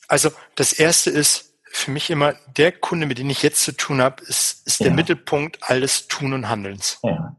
Also 0.09 0.31
das 0.55 0.73
erste 0.73 1.11
ist 1.11 1.55
für 1.71 1.91
mich 1.91 2.11
immer, 2.11 2.35
der 2.57 2.73
Kunde, 2.73 3.07
mit 3.07 3.19
dem 3.19 3.31
ich 3.31 3.43
jetzt 3.43 3.63
zu 3.63 3.73
tun 3.73 4.01
habe, 4.01 4.23
ist, 4.25 4.67
ist 4.67 4.81
der 4.81 4.91
Mittelpunkt 4.91 5.63
alles 5.63 6.09
Tun 6.09 6.33
und 6.33 6.49
Handelns. 6.49 6.99
Ja. 7.03 7.37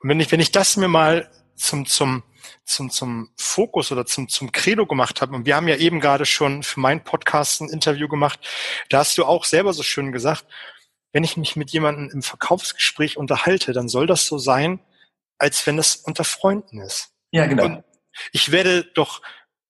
Und 0.00 0.08
wenn 0.08 0.20
ich, 0.20 0.30
wenn 0.32 0.40
ich 0.40 0.52
das 0.52 0.76
mir 0.76 0.88
mal 0.88 1.30
zum, 1.56 1.84
zum, 1.84 2.22
zum, 2.64 2.90
zum 2.90 3.30
Fokus 3.36 3.92
oder 3.92 4.06
zum, 4.06 4.28
zum 4.28 4.52
Credo 4.52 4.86
gemacht 4.86 5.20
habe, 5.20 5.34
und 5.34 5.46
wir 5.46 5.56
haben 5.56 5.68
ja 5.68 5.76
eben 5.76 6.00
gerade 6.00 6.26
schon 6.26 6.62
für 6.62 6.80
meinen 6.80 7.02
Podcast 7.02 7.60
ein 7.60 7.68
Interview 7.68 8.08
gemacht, 8.08 8.40
da 8.88 8.98
hast 8.98 9.18
du 9.18 9.24
auch 9.24 9.44
selber 9.44 9.72
so 9.72 9.82
schön 9.82 10.12
gesagt, 10.12 10.46
wenn 11.12 11.24
ich 11.24 11.36
mich 11.36 11.56
mit 11.56 11.70
jemandem 11.70 12.10
im 12.10 12.22
Verkaufsgespräch 12.22 13.16
unterhalte, 13.16 13.72
dann 13.72 13.88
soll 13.88 14.06
das 14.06 14.26
so 14.26 14.38
sein, 14.38 14.80
als 15.38 15.66
wenn 15.66 15.78
es 15.78 15.96
unter 15.96 16.24
Freunden 16.24 16.80
ist. 16.80 17.10
Ja, 17.30 17.46
genau. 17.46 17.64
Und 17.64 17.84
ich 18.32 18.52
werde 18.52 18.84
doch 18.84 19.22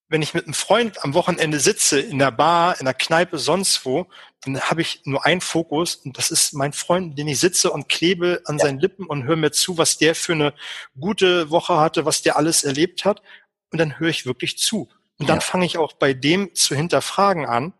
wenn 0.09 0.23
ich 0.23 0.35
mit 0.35 0.45
einem 0.45 0.55
Freund 0.55 1.03
am 1.03 1.15
Wochenende 1.15 1.59
sitze, 1.61 1.99
in 1.99 2.19
der 2.19 2.31
Bar, 2.31 2.79
in 2.79 2.85
der 2.85 2.95
Kneipe, 2.95 3.39
sonst 3.39 3.85
wo, 3.85 4.07
dann 4.43 4.61
habe 4.61 4.83
ich 4.83 5.01
nur 5.05 5.25
einen 5.25 5.41
Fokus 5.41 5.97
und 5.97 6.19
das 6.19 6.31
ist 6.31 6.53
mein 6.53 6.73
Freund, 6.73 7.19
den 7.19 7.29
ich 7.29 7.41
sitze 7.41 7.71
und 7.71 7.89
klebe 7.89 8.43
an 8.45 8.59
ja. 8.59 8.67
seinen 8.67 8.79
Lippen 8.79 9.07
und 9.07 9.25
höre 9.25 9.37
mir 9.37 9.51
zu, 9.51 9.79
was 9.79 9.97
der 9.97 10.15
für 10.15 10.33
eine 10.33 10.55
gute 10.99 11.51
Woche 11.51 11.79
hatte, 11.79 12.05
was 12.05 12.23
der 12.23 12.37
alles 12.37 12.65
erlebt 12.65 13.05
hat. 13.05 13.23
Und 13.71 13.79
dann 13.79 13.99
höre 13.99 14.11
ich 14.11 14.27
wirklich 14.27 14.59
zu. 14.59 14.89
Und 15.19 15.29
dann 15.29 15.39
ja. 15.39 15.41
fange 15.41 15.65
ich 15.65 15.79
auch 15.79 15.95
bei 15.95 16.13
dem 16.13 16.55
zu 16.55 16.75
hinterfragen 16.75 17.47
an, 17.47 17.73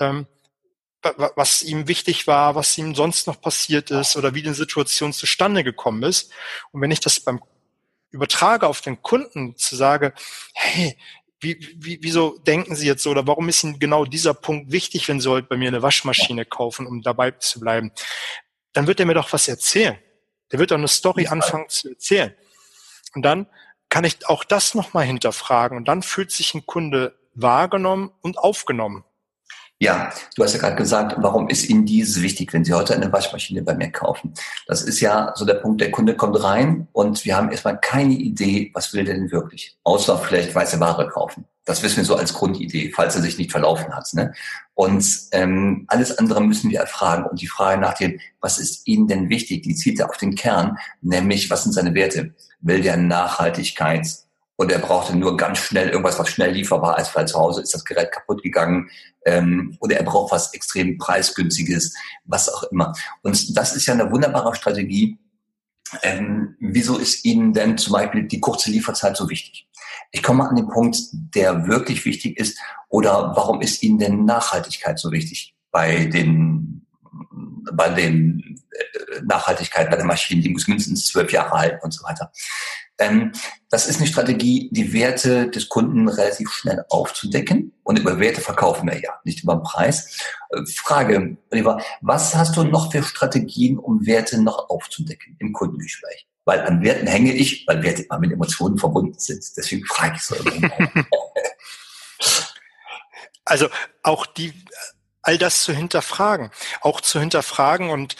ähm, 0.00 0.26
was 1.36 1.62
ihm 1.62 1.86
wichtig 1.86 2.26
war, 2.26 2.54
was 2.54 2.78
ihm 2.78 2.94
sonst 2.94 3.26
noch 3.26 3.40
passiert 3.40 3.90
ist 3.90 4.16
oder 4.16 4.34
wie 4.34 4.42
die 4.42 4.54
Situation 4.54 5.12
zustande 5.12 5.62
gekommen 5.62 6.02
ist. 6.02 6.32
Und 6.70 6.80
wenn 6.80 6.90
ich 6.90 7.00
das 7.00 7.20
beim 7.20 7.40
übertrage 8.10 8.66
auf 8.66 8.80
den 8.80 9.02
Kunden 9.02 9.56
zu 9.56 9.76
sage, 9.76 10.14
hey, 10.54 10.96
wie, 11.44 11.76
wie, 11.76 11.98
wieso 12.02 12.38
denken 12.38 12.74
Sie 12.74 12.86
jetzt 12.86 13.02
so 13.02 13.10
oder 13.10 13.26
warum 13.26 13.48
ist 13.48 13.62
Ihnen 13.62 13.78
genau 13.78 14.04
dieser 14.04 14.34
Punkt 14.34 14.72
wichtig, 14.72 15.06
wenn 15.08 15.20
Sie 15.20 15.30
heute 15.30 15.46
bei 15.46 15.56
mir 15.56 15.68
eine 15.68 15.82
Waschmaschine 15.82 16.44
kaufen, 16.44 16.86
um 16.86 17.02
dabei 17.02 17.30
zu 17.30 17.60
bleiben? 17.60 17.92
Dann 18.72 18.88
wird 18.88 18.98
er 18.98 19.06
mir 19.06 19.14
doch 19.14 19.32
was 19.32 19.46
erzählen. 19.46 19.96
Der 20.50 20.58
wird 20.58 20.72
doch 20.72 20.76
eine 20.76 20.88
Story 20.88 21.26
anfangen 21.28 21.68
zu 21.68 21.90
erzählen. 21.90 22.34
Und 23.14 23.22
dann 23.22 23.46
kann 23.88 24.04
ich 24.04 24.26
auch 24.26 24.42
das 24.42 24.74
nochmal 24.74 25.04
hinterfragen 25.04 25.76
und 25.76 25.86
dann 25.86 26.02
fühlt 26.02 26.32
sich 26.32 26.54
ein 26.54 26.66
Kunde 26.66 27.16
wahrgenommen 27.34 28.10
und 28.22 28.38
aufgenommen. 28.38 29.04
Ja, 29.80 30.12
du 30.36 30.44
hast 30.44 30.54
ja 30.54 30.60
gerade 30.60 30.76
gesagt, 30.76 31.16
warum 31.18 31.48
ist 31.48 31.68
Ihnen 31.68 31.84
dieses 31.84 32.22
wichtig, 32.22 32.52
wenn 32.52 32.64
Sie 32.64 32.72
heute 32.72 32.94
eine 32.94 33.12
Waschmaschine 33.12 33.62
bei 33.62 33.74
mir 33.74 33.90
kaufen? 33.90 34.32
Das 34.66 34.82
ist 34.82 35.00
ja 35.00 35.32
so 35.34 35.44
der 35.44 35.54
Punkt, 35.54 35.80
der 35.80 35.90
Kunde 35.90 36.14
kommt 36.14 36.42
rein 36.42 36.86
und 36.92 37.24
wir 37.24 37.36
haben 37.36 37.50
erstmal 37.50 37.78
keine 37.80 38.14
Idee, 38.14 38.70
was 38.72 38.92
will 38.92 39.04
der 39.04 39.14
denn 39.14 39.32
wirklich? 39.32 39.76
Außer 39.82 40.16
vielleicht 40.18 40.54
weiße 40.54 40.78
Ware 40.78 41.08
kaufen. 41.08 41.44
Das 41.64 41.82
wissen 41.82 41.98
wir 41.98 42.04
so 42.04 42.14
als 42.14 42.34
Grundidee, 42.34 42.92
falls 42.94 43.16
er 43.16 43.22
sich 43.22 43.36
nicht 43.36 43.50
verlaufen 43.50 43.92
hat. 43.94 44.06
Ne? 44.12 44.32
Und 44.74 45.06
ähm, 45.32 45.86
alles 45.88 46.18
andere 46.18 46.42
müssen 46.42 46.70
wir 46.70 46.80
erfragen. 46.80 47.24
Und 47.24 47.40
die 47.40 47.48
Frage 47.48 47.80
nach 47.80 47.94
dem, 47.94 48.20
was 48.40 48.58
ist 48.58 48.86
Ihnen 48.86 49.08
denn 49.08 49.28
wichtig, 49.28 49.62
die 49.62 49.74
zieht 49.74 49.98
ja 49.98 50.08
auf 50.08 50.18
den 50.18 50.34
Kern, 50.34 50.78
nämlich 51.00 51.50
was 51.50 51.64
sind 51.64 51.72
seine 51.72 51.94
Werte? 51.94 52.34
Will 52.60 52.82
der 52.82 52.96
Nachhaltigkeit, 52.96 54.06
und 54.56 54.70
er 54.70 54.78
brauchte 54.78 55.16
nur 55.16 55.36
ganz 55.36 55.58
schnell 55.58 55.88
irgendwas, 55.88 56.18
was 56.18 56.28
schnell 56.28 56.52
lieferbar 56.52 56.98
ist, 56.98 57.14
weil 57.14 57.26
zu 57.26 57.38
Hause 57.38 57.62
ist 57.62 57.74
das 57.74 57.84
Gerät 57.84 58.12
kaputt 58.12 58.42
gegangen 58.42 58.88
ähm, 59.24 59.76
oder 59.80 59.96
er 59.96 60.04
braucht 60.04 60.32
was 60.32 60.54
extrem 60.54 60.96
preisgünstiges, 60.98 61.94
was 62.24 62.48
auch 62.48 62.64
immer. 62.64 62.92
Und 63.22 63.56
das 63.56 63.74
ist 63.74 63.86
ja 63.86 63.94
eine 63.94 64.10
wunderbare 64.10 64.54
Strategie. 64.54 65.18
Ähm, 66.02 66.56
wieso 66.60 66.98
ist 66.98 67.24
Ihnen 67.24 67.52
denn 67.52 67.78
zum 67.78 67.92
Beispiel 67.92 68.26
die 68.26 68.40
kurze 68.40 68.70
Lieferzeit 68.70 69.16
so 69.16 69.28
wichtig? 69.28 69.68
Ich 70.12 70.22
komme 70.22 70.48
an 70.48 70.56
den 70.56 70.68
Punkt, 70.68 70.96
der 71.12 71.66
wirklich 71.66 72.04
wichtig 72.04 72.38
ist. 72.38 72.58
Oder 72.88 73.32
warum 73.34 73.60
ist 73.60 73.82
Ihnen 73.82 73.98
denn 73.98 74.24
Nachhaltigkeit 74.24 74.98
so 74.98 75.10
wichtig 75.10 75.54
bei 75.70 76.06
den 76.06 76.86
bei 77.72 77.88
den 77.88 78.60
äh, 78.70 79.22
Nachhaltigkeit 79.24 79.90
bei 79.90 79.96
der 79.96 80.04
Maschine, 80.04 80.42
die 80.42 80.50
muss 80.50 80.68
mindestens 80.68 81.06
zwölf 81.06 81.32
Jahre 81.32 81.50
halten 81.50 81.78
und 81.82 81.92
so 81.92 82.04
weiter. 82.04 82.30
Ähm, 82.98 83.32
das 83.70 83.86
ist 83.88 83.98
eine 83.98 84.06
Strategie, 84.06 84.68
die 84.72 84.92
Werte 84.92 85.50
des 85.50 85.68
Kunden 85.68 86.08
relativ 86.08 86.52
schnell 86.52 86.84
aufzudecken. 86.90 87.72
Und 87.82 87.98
über 87.98 88.20
Werte 88.20 88.40
verkaufen 88.40 88.88
wir 88.88 89.00
ja, 89.00 89.10
nicht 89.24 89.42
über 89.42 89.56
den 89.56 89.62
Preis. 89.62 90.20
Äh, 90.50 90.60
Frage, 90.76 91.36
Oliver, 91.50 91.82
was 92.00 92.34
hast 92.34 92.56
du 92.56 92.64
noch 92.64 92.92
für 92.92 93.02
Strategien, 93.02 93.78
um 93.78 94.06
Werte 94.06 94.40
noch 94.40 94.70
aufzudecken 94.70 95.36
im 95.40 95.52
Kundengespräch? 95.52 96.26
Weil 96.44 96.60
an 96.60 96.82
Werten 96.82 97.06
hänge 97.06 97.32
ich, 97.32 97.66
weil 97.66 97.82
Werte 97.82 98.02
immer 98.02 98.18
mit 98.18 98.32
Emotionen 98.32 98.78
verbunden 98.78 99.18
sind. 99.18 99.42
Deswegen 99.56 99.84
frage 99.86 100.16
ich 100.16 100.22
so. 100.22 100.36
also 103.44 103.68
auch 104.02 104.26
die, 104.26 104.52
all 105.22 105.38
das 105.38 105.64
zu 105.64 105.72
hinterfragen, 105.72 106.50
auch 106.82 107.00
zu 107.00 107.18
hinterfragen 107.18 107.90
und 107.90 108.14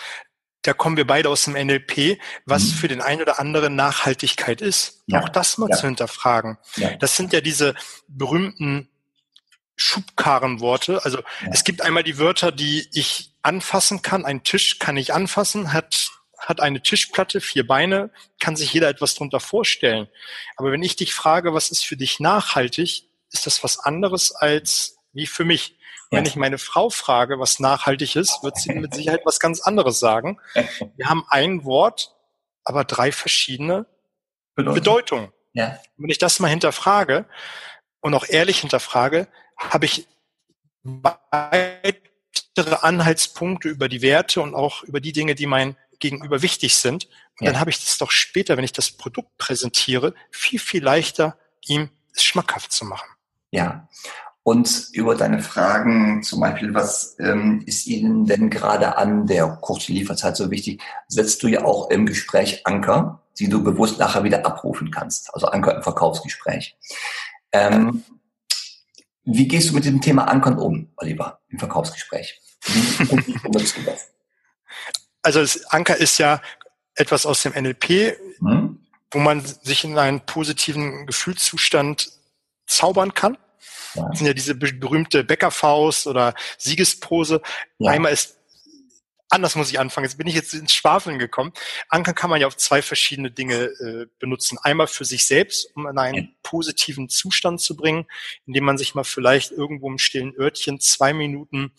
da 0.64 0.72
kommen 0.72 0.96
wir 0.96 1.06
beide 1.06 1.28
aus 1.28 1.44
dem 1.44 1.52
NLP, 1.54 2.18
was 2.46 2.64
mhm. 2.64 2.70
für 2.70 2.88
den 2.88 3.00
einen 3.00 3.22
oder 3.22 3.38
anderen 3.38 3.76
Nachhaltigkeit 3.76 4.60
ist. 4.60 5.04
Ja. 5.06 5.22
Auch 5.22 5.28
das 5.28 5.58
mal 5.58 5.68
ja. 5.70 5.76
zu 5.76 5.86
hinterfragen. 5.86 6.58
Ja. 6.76 6.96
Das 6.96 7.16
sind 7.16 7.32
ja 7.32 7.40
diese 7.40 7.74
berühmten 8.08 8.88
Schubkarrenworte. 9.76 11.04
Also 11.04 11.18
es 11.50 11.64
gibt 11.64 11.82
einmal 11.82 12.02
die 12.02 12.18
Wörter, 12.18 12.50
die 12.50 12.88
ich 12.92 13.32
anfassen 13.42 14.02
kann. 14.02 14.24
Ein 14.24 14.42
Tisch 14.42 14.78
kann 14.78 14.96
ich 14.96 15.12
anfassen, 15.12 15.72
hat 15.72 16.10
hat 16.38 16.60
eine 16.60 16.82
Tischplatte, 16.82 17.40
vier 17.40 17.66
Beine, 17.66 18.10
kann 18.38 18.54
sich 18.54 18.74
jeder 18.74 18.90
etwas 18.90 19.14
darunter 19.14 19.40
vorstellen. 19.40 20.08
Aber 20.56 20.72
wenn 20.72 20.82
ich 20.82 20.94
dich 20.94 21.14
frage, 21.14 21.54
was 21.54 21.70
ist 21.70 21.86
für 21.86 21.96
dich 21.96 22.20
nachhaltig, 22.20 23.08
ist 23.32 23.46
das 23.46 23.64
was 23.64 23.78
anderes 23.78 24.32
als 24.32 24.98
wie 25.14 25.26
für 25.26 25.44
mich. 25.44 25.78
Wenn 26.16 26.26
ich 26.26 26.36
meine 26.36 26.58
Frau 26.58 26.90
frage, 26.90 27.38
was 27.38 27.60
nachhaltig 27.60 28.16
ist, 28.16 28.42
wird 28.42 28.56
sie 28.56 28.74
mit 28.74 28.94
Sicherheit 28.94 29.22
was 29.24 29.40
ganz 29.40 29.60
anderes 29.60 29.98
sagen. 29.98 30.38
Wir 30.96 31.08
haben 31.08 31.24
ein 31.28 31.64
Wort, 31.64 32.14
aber 32.64 32.84
drei 32.84 33.12
verschiedene 33.12 33.86
Bedeutung. 34.54 34.74
Bedeutungen. 34.74 35.32
Ja. 35.52 35.78
Wenn 35.96 36.10
ich 36.10 36.18
das 36.18 36.40
mal 36.40 36.48
hinterfrage 36.48 37.26
und 38.00 38.14
auch 38.14 38.26
ehrlich 38.28 38.60
hinterfrage, 38.60 39.28
habe 39.56 39.86
ich 39.86 40.06
weitere 40.82 41.96
Anhaltspunkte 42.82 43.68
über 43.68 43.88
die 43.88 44.02
Werte 44.02 44.40
und 44.42 44.54
auch 44.54 44.82
über 44.82 45.00
die 45.00 45.12
Dinge, 45.12 45.34
die 45.34 45.46
mein 45.46 45.76
Gegenüber 46.00 46.42
wichtig 46.42 46.76
sind. 46.76 47.06
Und 47.38 47.46
ja. 47.46 47.52
dann 47.52 47.60
habe 47.60 47.70
ich 47.70 47.82
das 47.82 47.98
doch 47.98 48.10
später, 48.10 48.56
wenn 48.56 48.64
ich 48.64 48.72
das 48.72 48.90
Produkt 48.90 49.36
präsentiere, 49.38 50.14
viel, 50.30 50.58
viel 50.58 50.82
leichter, 50.82 51.38
ihm 51.62 51.90
es 52.14 52.22
schmackhaft 52.22 52.72
zu 52.72 52.84
machen. 52.84 53.08
Ja, 53.50 53.88
und 54.44 54.90
über 54.92 55.14
deine 55.14 55.40
Fragen, 55.42 56.22
zum 56.22 56.40
Beispiel, 56.40 56.74
was 56.74 57.16
ähm, 57.18 57.62
ist 57.64 57.86
Ihnen 57.86 58.26
denn 58.26 58.50
gerade 58.50 58.98
an 58.98 59.26
der 59.26 59.48
kurzen 59.48 59.94
Lieferzeit 59.94 60.36
so 60.36 60.50
wichtig, 60.50 60.82
setzt 61.08 61.42
du 61.42 61.48
ja 61.48 61.64
auch 61.64 61.88
im 61.88 62.04
Gespräch 62.04 62.60
Anker, 62.66 63.22
die 63.38 63.48
du 63.48 63.64
bewusst 63.64 63.98
nachher 63.98 64.22
wieder 64.22 64.44
abrufen 64.44 64.90
kannst. 64.90 65.32
Also 65.34 65.46
Anker 65.46 65.76
im 65.76 65.82
Verkaufsgespräch. 65.82 66.76
Ähm, 67.52 68.04
wie 69.24 69.48
gehst 69.48 69.70
du 69.70 69.74
mit 69.74 69.86
dem 69.86 70.02
Thema 70.02 70.28
Ankern 70.28 70.58
um, 70.58 70.92
Oliver, 70.96 71.40
im 71.48 71.58
Verkaufsgespräch? 71.58 72.38
Wie, 72.64 73.08
wie 73.26 73.38
benutzt 73.38 73.78
du 73.78 73.82
das? 73.82 74.12
Also 75.22 75.40
das 75.40 75.64
Anker 75.70 75.96
ist 75.96 76.18
ja 76.18 76.42
etwas 76.96 77.24
aus 77.24 77.42
dem 77.42 77.54
NLP, 77.54 78.18
hm? 78.40 78.78
wo 79.10 79.18
man 79.18 79.40
sich 79.40 79.84
in 79.84 79.96
einen 79.96 80.20
positiven 80.20 81.06
Gefühlszustand 81.06 82.12
zaubern 82.66 83.14
kann. 83.14 83.38
Ja. 83.94 84.08
Das 84.08 84.18
sind 84.18 84.26
ja 84.26 84.34
diese 84.34 84.54
berühmte 84.54 85.24
Bäckerfaust 85.24 86.06
oder 86.06 86.34
Siegespose. 86.58 87.40
Ja. 87.78 87.92
Einmal 87.92 88.12
ist 88.12 88.36
anders 89.34 89.56
muss 89.56 89.70
ich 89.70 89.80
anfangen. 89.80 90.04
Jetzt 90.04 90.16
bin 90.16 90.26
ich 90.26 90.34
jetzt 90.34 90.54
ins 90.54 90.72
Schwafeln 90.72 91.18
gekommen. 91.18 91.52
Ankern 91.88 92.14
kann 92.14 92.30
man 92.30 92.40
ja 92.40 92.46
auf 92.46 92.56
zwei 92.56 92.82
verschiedene 92.82 93.30
Dinge 93.30 93.64
äh, 93.64 94.06
benutzen. 94.18 94.58
Einmal 94.62 94.86
für 94.86 95.04
sich 95.04 95.26
selbst, 95.26 95.74
um 95.74 95.86
in 95.86 95.98
einen 95.98 96.14
ja. 96.14 96.30
positiven 96.42 97.08
Zustand 97.08 97.60
zu 97.60 97.76
bringen, 97.76 98.06
indem 98.46 98.64
man 98.64 98.78
sich 98.78 98.94
mal 98.94 99.04
vielleicht 99.04 99.50
irgendwo 99.50 99.90
im 99.90 99.98
stillen 99.98 100.34
Örtchen 100.38 100.78
zwei 100.80 101.12
Minuten 101.12 101.72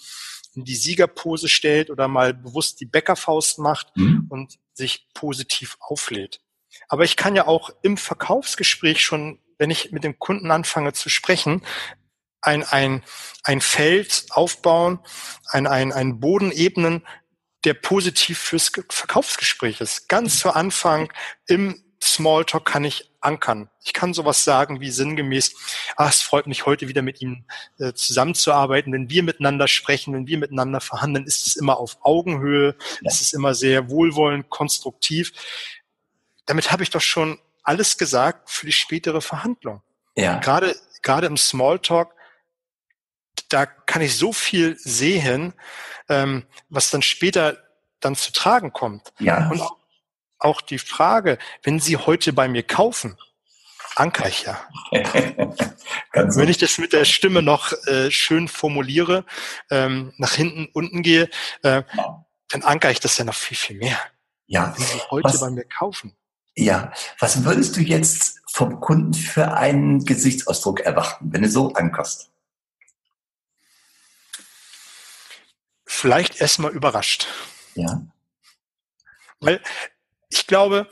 in 0.53 0.65
die 0.65 0.75
Siegerpose 0.75 1.49
stellt 1.49 1.89
oder 1.89 2.07
mal 2.07 2.33
bewusst 2.33 2.79
die 2.81 2.85
Bäckerfaust 2.85 3.59
macht 3.59 3.95
mhm. 3.95 4.27
und 4.29 4.57
sich 4.73 5.07
positiv 5.13 5.77
auflädt. 5.79 6.41
Aber 6.89 7.03
ich 7.03 7.15
kann 7.15 7.35
ja 7.35 7.47
auch 7.47 7.71
im 7.81 7.97
Verkaufsgespräch 7.97 9.01
schon, 9.01 9.39
wenn 9.57 9.69
ich 9.69 9.91
mit 9.91 10.03
dem 10.03 10.19
Kunden 10.19 10.51
anfange 10.51 10.93
zu 10.93 11.09
sprechen, 11.09 11.61
ein, 12.41 12.63
ein, 12.63 13.03
ein 13.43 13.61
Feld 13.61 14.25
aufbauen, 14.29 14.99
ein, 15.49 15.67
ein, 15.67 15.91
ein 15.91 16.19
Boden 16.19 16.51
ebnen, 16.51 17.05
der 17.63 17.73
positiv 17.73 18.37
fürs 18.37 18.71
Verkaufsgespräch 18.89 19.81
ist. 19.81 20.07
Ganz 20.07 20.39
zu 20.39 20.51
Anfang 20.51 21.11
im 21.47 21.81
Smalltalk 22.01 22.65
kann 22.65 22.83
ich 22.83 23.11
ankern. 23.21 23.69
Ich 23.83 23.93
kann 23.93 24.13
sowas 24.13 24.43
sagen 24.43 24.79
wie 24.79 24.91
sinngemäß, 24.91 25.55
ah, 25.95 26.07
es 26.07 26.21
freut 26.21 26.45
mich 26.45 26.67
heute 26.67 26.87
wieder 26.87 27.01
mit 27.01 27.21
Ihnen 27.21 27.47
äh, 27.79 27.93
zusammenzuarbeiten. 27.93 28.93
Wenn 28.93 29.09
wir 29.09 29.23
miteinander 29.23 29.67
sprechen, 29.67 30.13
wenn 30.13 30.27
wir 30.27 30.37
miteinander 30.37 30.79
verhandeln, 30.81 31.25
ist 31.25 31.47
es 31.47 31.55
immer 31.55 31.79
auf 31.79 31.97
Augenhöhe, 32.01 32.75
ja. 32.77 33.01
es 33.05 33.21
ist 33.21 33.33
immer 33.33 33.55
sehr 33.55 33.89
wohlwollend, 33.89 34.49
konstruktiv. 34.49 35.31
Damit 36.45 36.71
habe 36.71 36.83
ich 36.83 36.91
doch 36.91 37.01
schon 37.01 37.39
alles 37.65 37.97
gesagt 37.97 38.49
für 38.49 38.65
die 38.65 38.71
spätere 38.71 39.21
Verhandlung. 39.21 39.81
Ja. 40.15 40.39
Gerade, 40.39 40.75
gerade 41.01 41.27
im 41.27 41.37
Smalltalk 41.37 42.15
da 43.49 43.65
kann 43.65 44.01
ich 44.01 44.17
so 44.17 44.33
viel 44.33 44.77
sehen, 44.79 45.53
ähm, 46.09 46.45
was 46.69 46.89
dann 46.89 47.01
später 47.01 47.57
dann 47.99 48.15
zu 48.15 48.31
tragen 48.31 48.73
kommt. 48.73 49.13
Ja. 49.19 49.49
Und 49.49 49.61
auch 50.39 50.61
die 50.61 50.79
Frage, 50.79 51.37
wenn 51.63 51.79
Sie 51.79 51.97
heute 51.97 52.33
bei 52.33 52.47
mir 52.47 52.63
kaufen, 52.63 53.17
anker 53.95 54.27
ich 54.27 54.43
ja. 54.43 54.59
wenn 56.11 56.49
ich 56.49 56.57
das 56.57 56.77
mit 56.77 56.93
der 56.93 57.05
Stimme 57.05 57.41
noch 57.41 57.71
äh, 57.87 58.11
schön 58.11 58.47
formuliere, 58.47 59.25
ähm, 59.69 60.13
nach 60.17 60.33
hinten, 60.33 60.67
unten 60.73 61.01
gehe, 61.01 61.29
äh, 61.63 61.83
dann 62.49 62.63
anker 62.63 62.91
ich 62.91 62.99
das 62.99 63.17
ja 63.17 63.25
noch 63.25 63.35
viel, 63.35 63.57
viel 63.57 63.77
mehr. 63.77 63.99
Ja. 64.47 64.73
Wenn 64.75 64.85
Sie 64.85 64.99
heute 65.09 65.29
was, 65.29 65.39
bei 65.39 65.49
mir 65.49 65.65
kaufen. 65.65 66.15
Ja. 66.55 66.91
Was 67.19 67.43
würdest 67.43 67.75
du 67.75 67.81
jetzt 67.81 68.41
vom 68.51 68.79
Kunden 68.79 69.13
für 69.13 69.53
einen 69.53 70.05
Gesichtsausdruck 70.05 70.81
erwarten, 70.81 71.31
wenn 71.31 71.41
du 71.41 71.49
so 71.49 71.73
ankerst? 71.73 72.31
vielleicht 75.95 76.41
erstmal 76.41 76.71
überrascht. 76.71 77.27
Ja. 77.75 78.01
Weil 79.39 79.61
ich 80.29 80.47
glaube, 80.47 80.87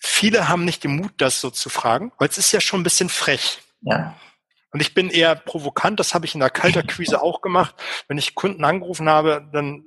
viele 0.00 0.48
haben 0.48 0.64
nicht 0.64 0.84
den 0.84 0.96
Mut, 0.96 1.12
das 1.18 1.40
so 1.40 1.50
zu 1.50 1.68
fragen, 1.68 2.12
weil 2.18 2.28
es 2.28 2.38
ist 2.38 2.52
ja 2.52 2.60
schon 2.60 2.80
ein 2.80 2.84
bisschen 2.84 3.08
frech. 3.08 3.60
Ja. 3.82 4.18
Und 4.70 4.80
ich 4.80 4.94
bin 4.94 5.10
eher 5.10 5.34
provokant, 5.34 5.98
das 5.98 6.14
habe 6.14 6.26
ich 6.26 6.34
in 6.34 6.40
der 6.40 6.50
Kalterquise 6.50 7.20
auch 7.22 7.40
gemacht. 7.40 7.74
Wenn 8.06 8.18
ich 8.18 8.34
Kunden 8.34 8.64
angerufen 8.64 9.08
habe, 9.08 9.48
dann 9.52 9.84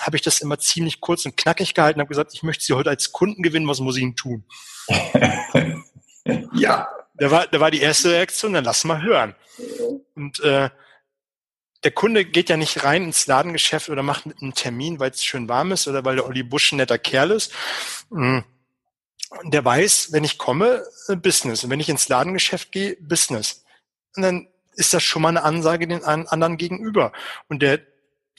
habe 0.00 0.16
ich 0.16 0.22
das 0.22 0.40
immer 0.40 0.58
ziemlich 0.58 1.00
kurz 1.00 1.26
und 1.26 1.36
knackig 1.36 1.74
gehalten 1.74 1.98
und 1.98 2.04
habe 2.04 2.08
gesagt, 2.08 2.34
ich 2.34 2.42
möchte 2.42 2.64
Sie 2.64 2.72
heute 2.72 2.90
als 2.90 3.12
Kunden 3.12 3.42
gewinnen, 3.42 3.68
was 3.68 3.80
muss 3.80 3.96
ich 3.96 4.02
Ihnen 4.02 4.16
tun? 4.16 4.44
ja. 6.54 6.88
Da 7.14 7.30
war, 7.30 7.46
da 7.46 7.60
war 7.60 7.70
die 7.70 7.82
erste 7.82 8.12
Reaktion, 8.12 8.54
dann 8.54 8.64
lass 8.64 8.84
mal 8.84 9.02
hören. 9.02 9.34
Und 10.14 10.40
äh, 10.40 10.70
der 11.84 11.90
Kunde 11.90 12.24
geht 12.24 12.48
ja 12.48 12.56
nicht 12.56 12.82
rein 12.82 13.04
ins 13.04 13.26
Ladengeschäft 13.26 13.90
oder 13.90 14.02
macht 14.02 14.24
einen 14.26 14.54
Termin, 14.54 15.00
weil 15.00 15.10
es 15.10 15.24
schön 15.24 15.48
warm 15.48 15.72
ist 15.72 15.86
oder 15.86 16.04
weil 16.04 16.16
der 16.16 16.26
Olli 16.26 16.42
Busch 16.42 16.72
ein 16.72 16.76
netter 16.76 16.98
Kerl 16.98 17.30
ist, 17.30 17.52
mm, 18.08 18.38
der 19.44 19.64
weiß, 19.64 20.12
wenn 20.12 20.24
ich 20.24 20.38
komme, 20.38 20.82
äh, 21.08 21.16
Business. 21.16 21.62
Und 21.62 21.70
wenn 21.70 21.80
ich 21.80 21.88
ins 21.88 22.08
Ladengeschäft 22.08 22.72
gehe, 22.72 22.96
Business. 23.00 23.64
Und 24.16 24.22
dann 24.22 24.48
ist 24.74 24.94
das 24.94 25.02
schon 25.02 25.22
mal 25.22 25.28
eine 25.28 25.42
Ansage 25.42 25.86
den 25.86 26.04
anderen 26.04 26.56
gegenüber. 26.56 27.12
Und 27.48 27.60
der, 27.60 27.80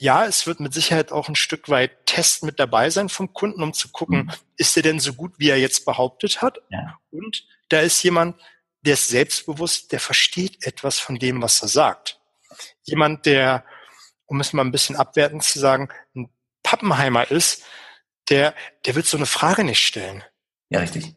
ja, 0.02 0.26
es 0.26 0.48
wird 0.48 0.58
mit 0.58 0.74
Sicherheit 0.74 1.12
auch 1.12 1.28
ein 1.28 1.36
Stück 1.36 1.68
weit 1.68 2.06
Test 2.06 2.42
mit 2.42 2.58
dabei 2.58 2.90
sein 2.90 3.08
vom 3.08 3.32
Kunden, 3.32 3.62
um 3.62 3.72
zu 3.72 3.88
gucken, 3.90 4.24
mhm. 4.24 4.32
ist 4.56 4.76
er 4.76 4.82
denn 4.82 4.98
so 4.98 5.14
gut, 5.14 5.34
wie 5.38 5.48
er 5.48 5.58
jetzt 5.58 5.84
behauptet 5.84 6.42
hat? 6.42 6.58
Ja. 6.70 6.98
Und 7.12 7.46
da 7.68 7.78
ist 7.78 8.02
jemand, 8.02 8.36
der 8.80 8.94
ist 8.94 9.06
selbstbewusst, 9.06 9.92
der 9.92 10.00
versteht 10.00 10.66
etwas 10.66 10.98
von 10.98 11.20
dem, 11.20 11.40
was 11.40 11.62
er 11.62 11.68
sagt. 11.68 12.20
Jemand, 12.82 13.26
der, 13.26 13.64
um 14.26 14.40
es 14.40 14.52
mal 14.52 14.64
ein 14.64 14.72
bisschen 14.72 14.96
abwertend 14.96 15.44
zu 15.44 15.60
sagen, 15.60 15.88
ein 16.16 16.28
Pappenheimer 16.64 17.30
ist, 17.30 17.62
der, 18.28 18.56
der 18.84 18.96
wird 18.96 19.06
so 19.06 19.16
eine 19.16 19.26
Frage 19.26 19.62
nicht 19.62 19.86
stellen. 19.86 20.24
Ja, 20.68 20.80
richtig. 20.80 21.14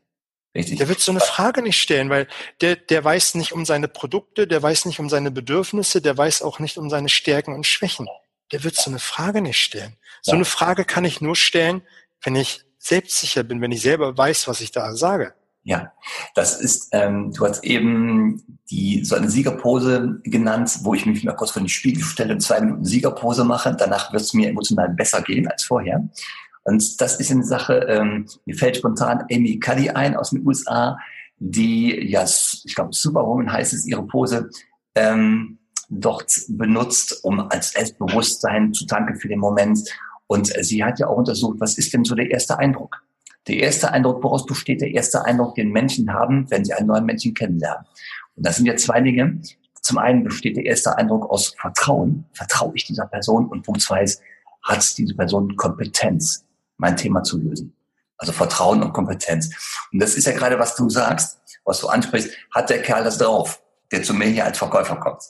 Richtig. 0.54 0.78
Der 0.78 0.88
wird 0.88 1.00
so 1.00 1.12
eine 1.12 1.22
Frage 1.22 1.64
nicht 1.64 1.82
stellen, 1.82 2.12
weil 2.12 2.28
der, 2.62 2.76
der 2.76 3.04
weiß 3.04 3.34
nicht 3.34 3.52
um 3.52 3.66
seine 3.66 3.88
Produkte, 3.88 4.48
der 4.48 4.62
weiß 4.62 4.86
nicht 4.86 5.00
um 5.00 5.10
seine 5.10 5.32
Bedürfnisse, 5.32 6.04
der 6.04 6.16
weiß 6.16 6.44
auch 6.44 6.60
nicht 6.60 6.78
um 6.78 6.92
seine 6.92 7.10
Stärken 7.10 7.56
und 7.56 7.66
Schwächen. 7.66 8.08
Der 8.56 8.64
wird 8.64 8.78
so 8.78 8.90
eine 8.90 9.00
Frage 9.00 9.42
nicht 9.42 9.60
stellen. 9.60 9.98
So 10.22 10.32
ja. 10.32 10.36
eine 10.38 10.46
Frage 10.46 10.86
kann 10.86 11.04
ich 11.04 11.20
nur 11.20 11.36
stellen, 11.36 11.82
wenn 12.24 12.38
ich 12.38 12.64
selbstsicher 12.80 13.44
bin, 13.44 13.60
wenn 13.60 13.74
ich 13.74 13.82
selber 13.82 14.18
weiß, 14.18 14.48
was 14.48 14.62
ich 14.62 14.72
da 14.72 14.96
sage. 14.96 15.34
Ja, 15.64 15.92
das 16.36 16.62
ist, 16.62 16.88
ähm, 16.94 17.34
du 17.34 17.46
hast 17.46 17.66
eben 17.66 18.62
die 18.72 19.04
so 19.04 19.16
eine 19.16 19.30
Siegerpose 19.30 20.22
genannt, 20.24 20.72
wo 20.84 20.94
ich 20.94 21.06
mich 21.06 21.22
mal 21.26 21.34
kurz 21.34 21.52
vor 21.52 21.62
den 21.62 21.68
Spiegel 21.68 22.02
stelle 22.02 22.32
und 22.32 22.40
zwei 22.40 22.62
Minuten 22.62 22.86
Siegerpose 22.86 23.44
mache. 23.44 23.76
Danach 23.78 24.14
wird 24.14 24.22
es 24.22 24.34
mir 24.34 24.48
emotional 24.48 24.88
besser 24.88 25.22
gehen 25.22 25.50
als 25.50 25.66
vorher. 25.66 26.08
Und 26.64 27.02
das 27.02 27.20
ist 27.20 27.32
eine 27.32 27.44
Sache, 27.44 27.74
ähm, 27.90 28.26
mir 28.46 28.56
fällt 28.56 28.78
spontan 28.78 29.26
Amy 29.30 29.60
Cuddy 29.60 29.90
ein 29.90 30.16
aus 30.16 30.30
den 30.30 30.48
USA, 30.48 30.98
die, 31.40 32.10
ja, 32.10 32.24
ich 32.24 32.74
glaube, 32.74 32.94
Superwoman 32.94 33.52
heißt 33.52 33.74
es, 33.74 33.86
ihre 33.86 34.08
Pose, 34.08 34.50
ähm, 34.96 35.55
dort 35.90 36.34
benutzt, 36.50 37.24
um 37.24 37.40
als 37.50 37.72
Selbstbewusstsein 37.72 38.74
zu 38.74 38.86
tanken 38.86 39.16
für 39.16 39.28
den 39.28 39.40
Moment. 39.40 39.80
Und 40.28 40.48
sie 40.62 40.84
hat 40.84 41.00
ja 41.00 41.08
auch 41.08 41.18
untersucht, 41.18 41.60
was 41.60 41.78
ist 41.78 41.94
denn 41.94 42.04
so 42.04 42.16
der 42.16 42.32
erste 42.32 42.58
Eindruck? 42.58 43.02
Der 43.48 43.58
erste 43.58 43.92
Eindruck, 43.92 44.24
woraus 44.24 44.46
besteht 44.46 44.82
der 44.82 44.92
erste 44.92 45.24
Eindruck, 45.24 45.56
den 45.56 45.72
Menschen 45.72 46.12
haben, 46.12 46.50
wenn 46.50 46.66
sie 46.66 46.74
einen 46.74 46.88
neuen 46.88 47.06
Menschen 47.06 47.34
kennenlernen? 47.34 47.86
Und 48.36 48.46
das 48.46 48.58
sind 48.58 48.66
ja 48.66 48.76
zwei 48.76 49.02
Dinge. 49.02 49.40
Zum 49.82 50.00
einen 50.00 50.24
besteht 50.24 50.58
der 50.58 50.66
erste 50.66 50.98
Eindruck 50.98 51.30
aus 51.30 51.54
Vertrauen. 51.60 52.26
Vertraue 52.34 52.72
ich 52.76 52.86
dieser 52.86 53.06
Person? 53.06 53.48
Und 53.48 53.64
Punkt 53.64 53.82
zwei 53.82 54.04
ist, 54.04 54.22
hat 54.64 54.98
diese 54.98 55.14
Person 55.14 55.56
Kompetenz? 55.56 56.46
mein 56.78 56.98
Thema 56.98 57.24
zu 57.24 57.38
lösen. 57.38 57.76
Also 58.18 58.32
Vertrauen 58.32 58.82
und 58.82 58.94
Kompetenz. 58.94 59.50
Und 59.92 60.02
das 60.02 60.16
ist 60.16 60.26
ja 60.26 60.34
gerade, 60.34 60.58
was 60.58 60.76
du 60.76 60.90
sagst, 60.90 61.40
was 61.66 61.82
du 61.82 61.88
ansprichst, 61.88 62.32
hat 62.54 62.70
der 62.70 62.82
Kerl 62.82 63.04
das 63.04 63.18
drauf, 63.18 63.62
der 63.92 64.04
zu 64.04 64.14
mir 64.14 64.28
hier 64.28 64.46
als 64.46 64.58
Verkäufer 64.58 64.96
kommt. 64.98 65.24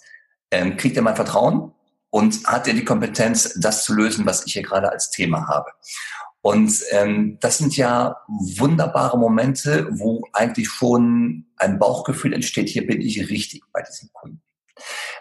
Ähm, 0.55 0.77
kriegt 0.77 0.95
er 0.95 1.03
mein 1.03 1.17
Vertrauen 1.17 1.73
und 2.11 2.47
hat 2.47 2.65
er 2.65 2.73
die 2.73 2.85
Kompetenz, 2.85 3.55
das 3.59 3.83
zu 3.83 3.93
lösen, 3.93 4.25
was 4.25 4.45
ich 4.45 4.53
hier 4.53 4.63
gerade 4.63 4.89
als 4.89 5.11
Thema 5.11 5.49
habe. 5.49 5.69
Und 6.41 6.81
ähm, 6.91 7.37
das 7.41 7.57
sind 7.57 7.75
ja 7.75 8.15
wunderbare 8.27 9.17
Momente, 9.17 9.87
wo 9.91 10.23
eigentlich 10.31 10.69
schon 10.69 11.47
ein 11.57 11.77
Bauchgefühl 11.77 12.31
entsteht, 12.31 12.69
hier 12.69 12.87
bin 12.87 13.01
ich 13.01 13.29
richtig 13.29 13.63
bei 13.73 13.81
diesem 13.81 14.09
Kunden. 14.13 14.41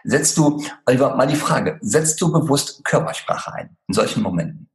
Setzt 0.05 0.37
du, 0.37 0.65
Oliver, 0.87 1.17
mal 1.17 1.27
die 1.27 1.35
Frage, 1.35 1.79
setzt 1.81 2.21
du 2.21 2.31
bewusst 2.31 2.85
Körpersprache 2.85 3.53
ein 3.55 3.77
in 3.89 3.95
solchen 3.95 4.23
Momenten? 4.23 4.71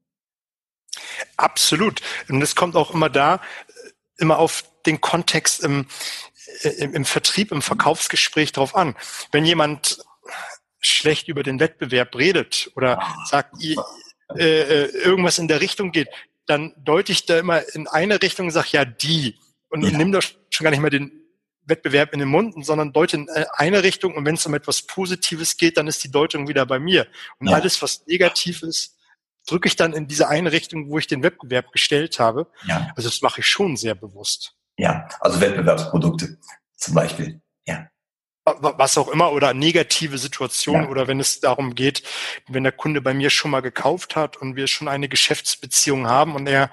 Absolut. 1.37 2.01
Und 2.27 2.41
es 2.41 2.55
kommt 2.55 2.75
auch 2.75 2.93
immer 2.93 3.09
da, 3.09 3.39
immer 4.17 4.39
auf 4.39 4.65
den 4.85 4.99
Kontext 4.99 5.63
im, 5.63 5.85
im, 6.63 6.95
im 6.95 7.05
Vertrieb, 7.05 7.53
im 7.53 7.61
Verkaufsgespräch 7.61 8.51
drauf 8.51 8.75
an. 8.75 8.97
Wenn 9.31 9.45
jemand 9.45 9.99
schlecht 10.79 11.27
über 11.27 11.43
den 11.43 11.59
Wettbewerb 11.59 12.15
redet 12.15 12.71
oder 12.75 13.01
sagt, 13.25 13.55
äh, 13.63 13.75
äh, 14.37 14.85
irgendwas 15.03 15.37
in 15.39 15.47
der 15.47 15.61
Richtung 15.61 15.91
geht, 15.91 16.07
dann 16.45 16.73
deute 16.77 17.11
ich 17.11 17.25
da 17.25 17.39
immer 17.39 17.61
in 17.75 17.87
eine 17.87 18.21
Richtung 18.21 18.47
und 18.47 18.51
sage, 18.51 18.69
ja, 18.71 18.85
die. 18.85 19.37
Und 19.69 19.83
ja. 19.83 19.97
nimm 19.97 20.11
da 20.11 20.19
schon 20.21 20.63
gar 20.63 20.71
nicht 20.71 20.79
mehr 20.79 20.89
den 20.89 21.11
Wettbewerb 21.65 22.13
in 22.13 22.19
den 22.19 22.29
Mund, 22.29 22.65
sondern 22.65 22.91
deute 22.91 23.17
in 23.17 23.29
eine 23.29 23.83
Richtung 23.83 24.15
und 24.15 24.25
wenn 24.25 24.35
es 24.35 24.45
um 24.45 24.53
etwas 24.53 24.81
Positives 24.81 25.57
geht, 25.57 25.77
dann 25.77 25.87
ist 25.87 26.03
die 26.03 26.11
Deutung 26.11 26.47
wieder 26.47 26.65
bei 26.65 26.79
mir. 26.79 27.07
Und 27.39 27.47
ja. 27.47 27.55
alles, 27.55 27.81
was 27.81 28.05
negativ 28.07 28.63
ist, 28.63 28.97
drücke 29.47 29.67
ich 29.67 29.75
dann 29.75 29.93
in 29.93 30.07
diese 30.07 30.27
eine 30.27 30.51
Richtung, 30.51 30.89
wo 30.89 30.97
ich 30.97 31.07
den 31.07 31.23
Wettbewerb 31.23 31.71
gestellt 31.71 32.19
habe. 32.19 32.47
Ja. 32.65 32.91
Also 32.95 33.09
das 33.09 33.21
mache 33.21 33.41
ich 33.41 33.47
schon 33.47 33.77
sehr 33.77 33.95
bewusst. 33.95 34.55
Ja, 34.77 35.07
also 35.19 35.39
Wettbewerbsprodukte 35.41 36.37
zum 36.75 36.93
Beispiel. 36.93 37.41
Ja. 37.65 37.89
Was 38.59 38.97
auch 38.97 39.07
immer 39.07 39.31
oder 39.31 39.53
negative 39.53 40.17
Situationen 40.17 40.83
ja. 40.83 40.89
oder 40.89 41.07
wenn 41.07 41.19
es 41.19 41.39
darum 41.39 41.75
geht, 41.75 42.03
wenn 42.47 42.63
der 42.63 42.71
Kunde 42.71 43.01
bei 43.01 43.13
mir 43.13 43.29
schon 43.29 43.51
mal 43.51 43.61
gekauft 43.61 44.15
hat 44.15 44.37
und 44.37 44.55
wir 44.55 44.67
schon 44.67 44.87
eine 44.87 45.09
Geschäftsbeziehung 45.09 46.07
haben 46.07 46.35
und 46.35 46.47
er 46.47 46.71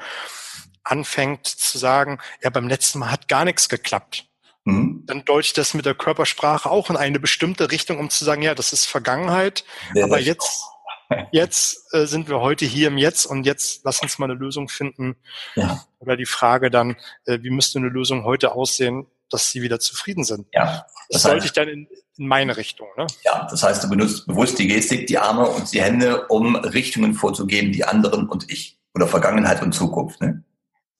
anfängt 0.84 1.46
zu 1.46 1.78
sagen, 1.78 2.18
ja, 2.42 2.50
beim 2.50 2.68
letzten 2.68 3.00
Mal 3.00 3.10
hat 3.10 3.28
gar 3.28 3.44
nichts 3.44 3.68
geklappt. 3.68 4.26
Mhm. 4.64 5.02
Dann 5.06 5.24
deute 5.24 5.46
ich 5.46 5.52
das 5.52 5.74
mit 5.74 5.86
der 5.86 5.94
Körpersprache 5.94 6.70
auch 6.70 6.90
in 6.90 6.96
eine 6.96 7.20
bestimmte 7.20 7.70
Richtung, 7.70 7.98
um 7.98 8.10
zu 8.10 8.24
sagen, 8.24 8.42
ja, 8.42 8.54
das 8.54 8.72
ist 8.72 8.86
Vergangenheit, 8.86 9.64
sehr, 9.94 10.04
aber 10.04 10.20
jetzt 10.20 10.64
Jetzt 11.30 11.92
äh, 11.94 12.06
sind 12.06 12.28
wir 12.28 12.40
heute 12.40 12.64
hier 12.64 12.88
im 12.88 12.98
Jetzt 12.98 13.26
und 13.26 13.44
jetzt 13.44 13.82
lass 13.84 14.00
uns 14.02 14.18
mal 14.18 14.26
eine 14.26 14.38
Lösung 14.38 14.68
finden. 14.68 15.16
Ja. 15.54 15.84
Oder 15.98 16.16
die 16.16 16.26
Frage 16.26 16.70
dann, 16.70 16.96
äh, 17.26 17.38
wie 17.42 17.50
müsste 17.50 17.78
eine 17.78 17.88
Lösung 17.88 18.24
heute 18.24 18.52
aussehen, 18.52 19.06
dass 19.30 19.50
sie 19.50 19.62
wieder 19.62 19.80
zufrieden 19.80 20.24
sind. 20.24 20.46
Ja. 20.52 20.64
Das, 20.64 20.86
das 21.10 21.22
sollte 21.22 21.36
heißt, 21.36 21.46
ich 21.46 21.52
dann 21.52 21.68
in, 21.68 21.88
in 22.16 22.26
meine 22.26 22.56
Richtung. 22.56 22.88
Ne? 22.96 23.06
Ja, 23.24 23.46
das 23.50 23.62
heißt, 23.62 23.84
du 23.84 23.88
benutzt 23.88 24.26
bewusst 24.26 24.58
die 24.58 24.66
Gestik, 24.66 25.06
die 25.06 25.18
Arme 25.18 25.46
und 25.46 25.72
die 25.72 25.82
Hände, 25.82 26.26
um 26.28 26.56
Richtungen 26.56 27.14
vorzugeben, 27.14 27.72
die 27.72 27.84
anderen 27.84 28.28
und 28.28 28.50
ich. 28.50 28.78
Oder 28.94 29.06
Vergangenheit 29.06 29.62
und 29.62 29.72
Zukunft. 29.72 30.20
Ne? 30.20 30.42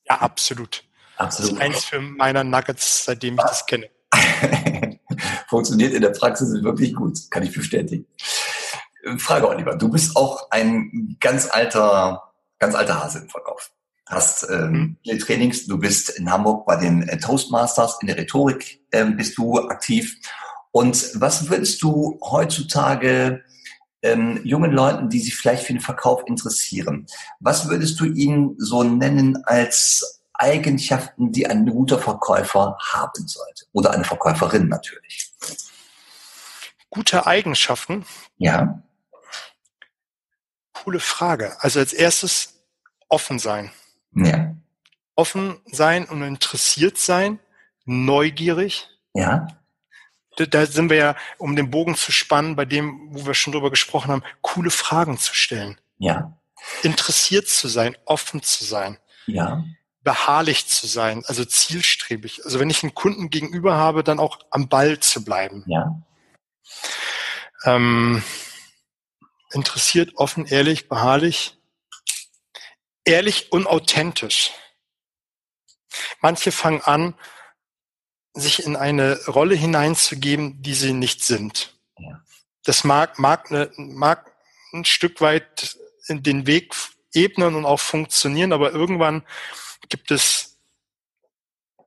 Ja, 0.05 0.19
absolut. 0.19 0.85
Absolut. 1.17 1.53
Das 1.53 1.59
ist 1.59 1.63
eins 1.63 1.85
für 1.85 2.01
meiner 2.01 2.45
Nuggets, 2.45 3.05
seitdem 3.07 3.35
ich 3.35 3.43
das 3.43 3.65
kenne. 3.67 3.89
Funktioniert 5.49 5.95
in 5.95 6.03
der 6.03 6.11
Praxis 6.11 6.63
wirklich 6.63 6.95
gut, 6.95 7.19
kann 7.31 7.43
ich 7.43 7.55
bestätigen. 7.55 8.07
Frage, 9.19 9.49
Oliver. 9.49 9.77
Du 9.77 9.89
bist 9.89 10.17
auch 10.17 10.51
ein 10.51 11.17
ganz 11.21 11.49
alter, 11.49 12.33
ganz 12.59 12.75
alter 12.75 13.03
Hase 13.03 13.21
im 13.21 13.29
Verkauf. 13.29 13.71
Hast 14.07 14.49
ähm, 14.51 14.71
mhm. 14.71 14.97
viele 15.03 15.19
Trainings. 15.19 15.67
Du 15.67 15.79
bist 15.79 16.11
in 16.11 16.31
Hamburg 16.31 16.67
bei 16.67 16.77
den 16.77 17.09
äh, 17.09 17.19
Toastmasters 17.19 17.99
in 18.01 18.07
der 18.07 18.17
Rhetorik 18.17 18.81
ähm, 18.93 19.17
bist 19.17 19.37
du 19.37 19.59
aktiv. 19.59 20.17
Und 20.71 21.11
was 21.15 21.49
würdest 21.49 21.83
du 21.83 22.19
heutzutage 22.23 23.43
ähm, 24.03 24.41
jungen 24.45 24.73
Leuten, 24.73 25.09
die 25.09 25.21
sich 25.21 25.35
vielleicht 25.35 25.65
für 25.65 25.73
den 25.73 25.81
Verkauf 25.81 26.23
interessieren, 26.27 27.07
was 27.41 27.69
würdest 27.69 27.99
du 27.99 28.05
ihnen 28.05 28.55
so 28.59 28.85
nennen 28.85 29.43
als 29.47 30.23
Eigenschaften, 30.35 31.33
die 31.33 31.47
ein 31.47 31.67
guter 31.67 31.99
Verkäufer 31.99 32.77
haben 32.93 33.27
sollte? 33.27 33.65
Oder 33.73 33.93
eine 33.93 34.05
Verkäuferin 34.05 34.69
natürlich. 34.69 35.33
Gute 36.91 37.27
Eigenschaften? 37.27 38.05
Ja 38.39 38.83
coole 40.87 41.01
Frage. 41.01 41.57
Also 41.59 41.81
als 41.81 41.93
erstes 41.93 42.55
offen 43.09 43.41
sein. 43.41 43.73
Ja. 44.17 44.55
Offen 45.15 45.61
sein 45.67 46.07
und 46.07 46.23
interessiert 46.23 46.99
sein, 46.99 47.39
neugierig. 47.85 48.89
Ja. 49.15 49.47
Da, 50.37 50.47
da 50.47 50.67
sind 50.67 50.91
wir 50.91 50.97
ja, 50.97 51.17
um 51.39 51.57
den 51.57 51.71
Bogen 51.71 51.95
zu 51.95 52.13
spannen, 52.13 52.57
bei 52.57 52.65
dem, 52.65 53.09
wo 53.11 53.27
wir 53.27 53.35
schon 53.35 53.53
drüber 53.53 53.71
gesprochen 53.71 54.11
haben, 54.11 54.23
coole 54.43 54.71
Fragen 54.71 55.19
zu 55.19 55.35
stellen. 55.35 55.81
Ja. 55.99 56.37
Interessiert 56.83 57.49
zu 57.49 57.69
sein, 57.69 57.97
offen 58.05 58.43
zu 58.43 58.65
sein. 58.65 58.99
Ja. 59.27 59.65
Beharrlich 60.03 60.67
zu 60.67 60.87
sein, 60.87 61.25
also 61.27 61.45
zielstrebig. 61.45 62.45
Also 62.45 62.61
wenn 62.61 62.71
ich 62.71 62.83
einen 62.83 62.95
Kunden 62.95 63.31
gegenüber 63.31 63.77
habe, 63.77 64.05
dann 64.05 64.21
auch 64.21 64.39
am 64.51 64.69
Ball 64.69 65.01
zu 65.01 65.25
bleiben. 65.25 65.65
Ja. 65.67 66.01
Ähm, 67.65 68.23
interessiert, 69.53 70.13
offen, 70.17 70.47
ehrlich, 70.47 70.89
beharrlich, 70.89 71.57
ehrlich 73.07 73.51
und 73.53 73.67
authentisch. 73.67 74.53
Manche 76.21 76.53
fangen 76.53 76.83
an, 76.83 77.15
sich 78.35 78.65
in 78.65 78.77
eine 78.77 79.25
Rolle 79.27 79.55
hineinzugeben, 79.55 80.61
die 80.63 80.75
sie 80.75 80.93
nicht 80.93 81.25
sind. 81.25 81.75
Das 82.65 82.85
mag, 82.85 83.19
mag, 83.19 83.51
eine, 83.51 83.71
mag 83.77 84.31
ein 84.75 84.85
Stück 84.85 85.21
weit 85.21 85.79
in 86.09 86.23
den 86.23 86.47
Weg 86.47 86.75
ebnen 87.15 87.55
und 87.55 87.65
auch 87.65 87.81
funktionieren, 87.81 88.53
aber 88.53 88.73
irgendwann 88.73 89.23
gibt 89.89 90.11
es 90.11 90.59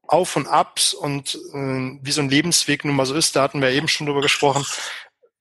Auf 0.08 0.36
und 0.36 0.47
Abs 0.47 0.93
und 0.93 1.36
äh, 1.53 1.99
wie 2.01 2.12
so 2.12 2.21
ein 2.21 2.29
Lebensweg 2.29 2.84
nun 2.84 2.95
mal 2.95 3.05
so 3.05 3.13
ist, 3.13 3.36
da 3.36 3.43
hatten 3.43 3.62
wir 3.62 3.69
eben 3.69 3.88
schon 3.88 4.08
drüber 4.08 4.21
gesprochen, 4.21 4.65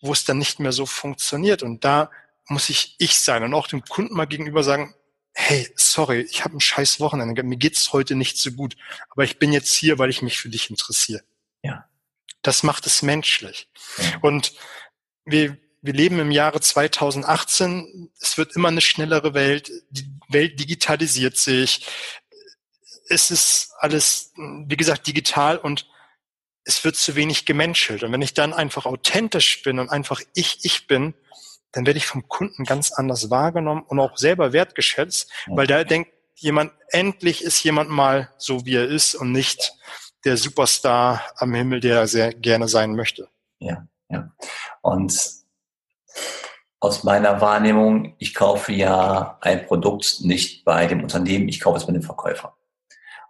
wo 0.00 0.12
es 0.12 0.24
dann 0.24 0.38
nicht 0.38 0.60
mehr 0.60 0.72
so 0.72 0.84
funktioniert. 0.84 1.62
Und 1.62 1.84
da 1.84 2.10
muss 2.48 2.68
ich 2.68 2.96
ich 2.98 3.18
sein 3.18 3.44
und 3.44 3.54
auch 3.54 3.66
dem 3.66 3.82
Kunden 3.84 4.14
mal 4.14 4.26
gegenüber 4.26 4.62
sagen, 4.62 4.94
hey, 5.40 5.70
sorry, 5.76 6.22
ich 6.22 6.44
habe 6.44 6.56
ein 6.56 6.60
scheiß 6.60 6.98
Wochenende, 6.98 7.44
mir 7.44 7.56
geht's 7.56 7.92
heute 7.92 8.16
nicht 8.16 8.36
so 8.38 8.50
gut, 8.50 8.76
aber 9.08 9.22
ich 9.22 9.38
bin 9.38 9.52
jetzt 9.52 9.72
hier, 9.72 9.96
weil 9.96 10.10
ich 10.10 10.20
mich 10.20 10.36
für 10.36 10.48
dich 10.48 10.68
interessiere. 10.68 11.22
Ja. 11.62 11.88
Das 12.42 12.64
macht 12.64 12.86
es 12.86 13.02
menschlich. 13.02 13.68
Ja. 13.98 14.18
Und 14.22 14.52
wir, 15.24 15.56
wir 15.80 15.92
leben 15.92 16.18
im 16.18 16.32
Jahre 16.32 16.60
2018, 16.60 18.10
es 18.20 18.36
wird 18.36 18.56
immer 18.56 18.66
eine 18.66 18.80
schnellere 18.80 19.32
Welt, 19.32 19.70
die 19.90 20.10
Welt 20.28 20.58
digitalisiert 20.58 21.36
sich, 21.36 21.86
es 23.08 23.30
ist 23.30 23.70
alles, 23.78 24.32
wie 24.36 24.76
gesagt, 24.76 25.06
digital 25.06 25.56
und 25.56 25.88
es 26.64 26.82
wird 26.82 26.96
zu 26.96 27.14
wenig 27.14 27.46
gemenschelt. 27.46 28.02
Und 28.02 28.10
wenn 28.10 28.22
ich 28.22 28.34
dann 28.34 28.52
einfach 28.52 28.86
authentisch 28.86 29.62
bin 29.62 29.78
und 29.78 29.88
einfach 29.88 30.20
ich, 30.34 30.58
ich 30.64 30.88
bin, 30.88 31.14
dann 31.72 31.86
werde 31.86 31.98
ich 31.98 32.06
vom 32.06 32.28
Kunden 32.28 32.64
ganz 32.64 32.92
anders 32.92 33.30
wahrgenommen 33.30 33.82
und 33.86 34.00
auch 34.00 34.16
selber 34.16 34.52
wertgeschätzt, 34.52 35.30
weil 35.46 35.66
da 35.66 35.84
denkt 35.84 36.10
jemand, 36.34 36.72
endlich 36.90 37.42
ist 37.42 37.62
jemand 37.62 37.90
mal 37.90 38.30
so, 38.38 38.64
wie 38.64 38.76
er 38.76 38.86
ist 38.86 39.14
und 39.14 39.32
nicht 39.32 39.74
der 40.24 40.36
Superstar 40.36 41.22
am 41.36 41.54
Himmel, 41.54 41.80
der 41.80 42.00
er 42.00 42.06
sehr 42.06 42.32
gerne 42.32 42.68
sein 42.68 42.94
möchte. 42.94 43.28
Ja, 43.58 43.86
ja. 44.08 44.32
Und 44.82 45.38
aus 46.80 47.02
meiner 47.02 47.40
Wahrnehmung, 47.40 48.14
ich 48.18 48.34
kaufe 48.34 48.72
ja 48.72 49.38
ein 49.40 49.66
Produkt 49.66 50.20
nicht 50.20 50.64
bei 50.64 50.86
dem 50.86 51.02
Unternehmen, 51.02 51.48
ich 51.48 51.60
kaufe 51.60 51.78
es 51.78 51.86
bei 51.86 51.92
dem 51.92 52.02
Verkäufer. 52.02 52.56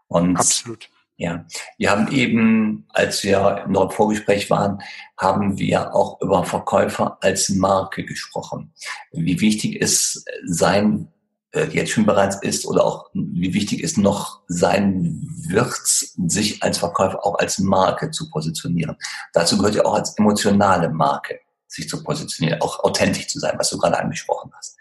Und 0.06 0.36
Absolut. 0.36 0.90
Ja, 1.20 1.44
wir 1.78 1.90
haben 1.90 2.12
eben, 2.12 2.86
als 2.90 3.24
wir 3.24 3.64
unserem 3.66 3.90
Vorgespräch 3.90 4.48
waren, 4.50 4.80
haben 5.16 5.58
wir 5.58 5.92
auch 5.92 6.20
über 6.20 6.44
Verkäufer 6.44 7.18
als 7.20 7.48
Marke 7.48 8.04
gesprochen. 8.04 8.72
Wie 9.10 9.40
wichtig 9.40 9.82
es 9.82 10.24
sein 10.46 11.08
äh, 11.50 11.64
jetzt 11.72 11.90
schon 11.90 12.06
bereits 12.06 12.36
ist 12.42 12.66
oder 12.66 12.84
auch 12.84 13.10
wie 13.14 13.52
wichtig 13.52 13.82
es 13.82 13.96
noch 13.96 14.42
sein 14.46 15.20
wird, 15.48 15.72
sich 15.82 16.62
als 16.62 16.78
Verkäufer 16.78 17.26
auch 17.26 17.36
als 17.40 17.58
Marke 17.58 18.12
zu 18.12 18.30
positionieren. 18.30 18.96
Dazu 19.32 19.58
gehört 19.58 19.74
ja 19.74 19.84
auch 19.84 19.94
als 19.94 20.16
emotionale 20.18 20.88
Marke 20.88 21.40
sich 21.66 21.88
zu 21.88 22.02
positionieren, 22.04 22.60
auch 22.60 22.78
authentisch 22.84 23.26
zu 23.26 23.40
sein, 23.40 23.58
was 23.58 23.70
du 23.70 23.78
gerade 23.78 23.98
angesprochen 23.98 24.52
hast. 24.56 24.76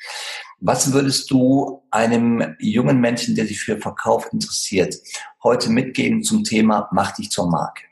Was 0.59 0.91
würdest 0.91 1.29
du 1.29 1.83
einem 1.91 2.55
jungen 2.59 2.99
Menschen, 2.99 3.35
der 3.35 3.45
sich 3.45 3.61
für 3.61 3.77
Verkauf 3.77 4.31
interessiert, 4.33 4.95
heute 5.43 5.69
mitgeben 5.69 6.23
zum 6.23 6.43
Thema 6.43 6.89
Mach 6.91 7.11
dich 7.11 7.29
zur 7.29 7.49
Marke? 7.49 7.83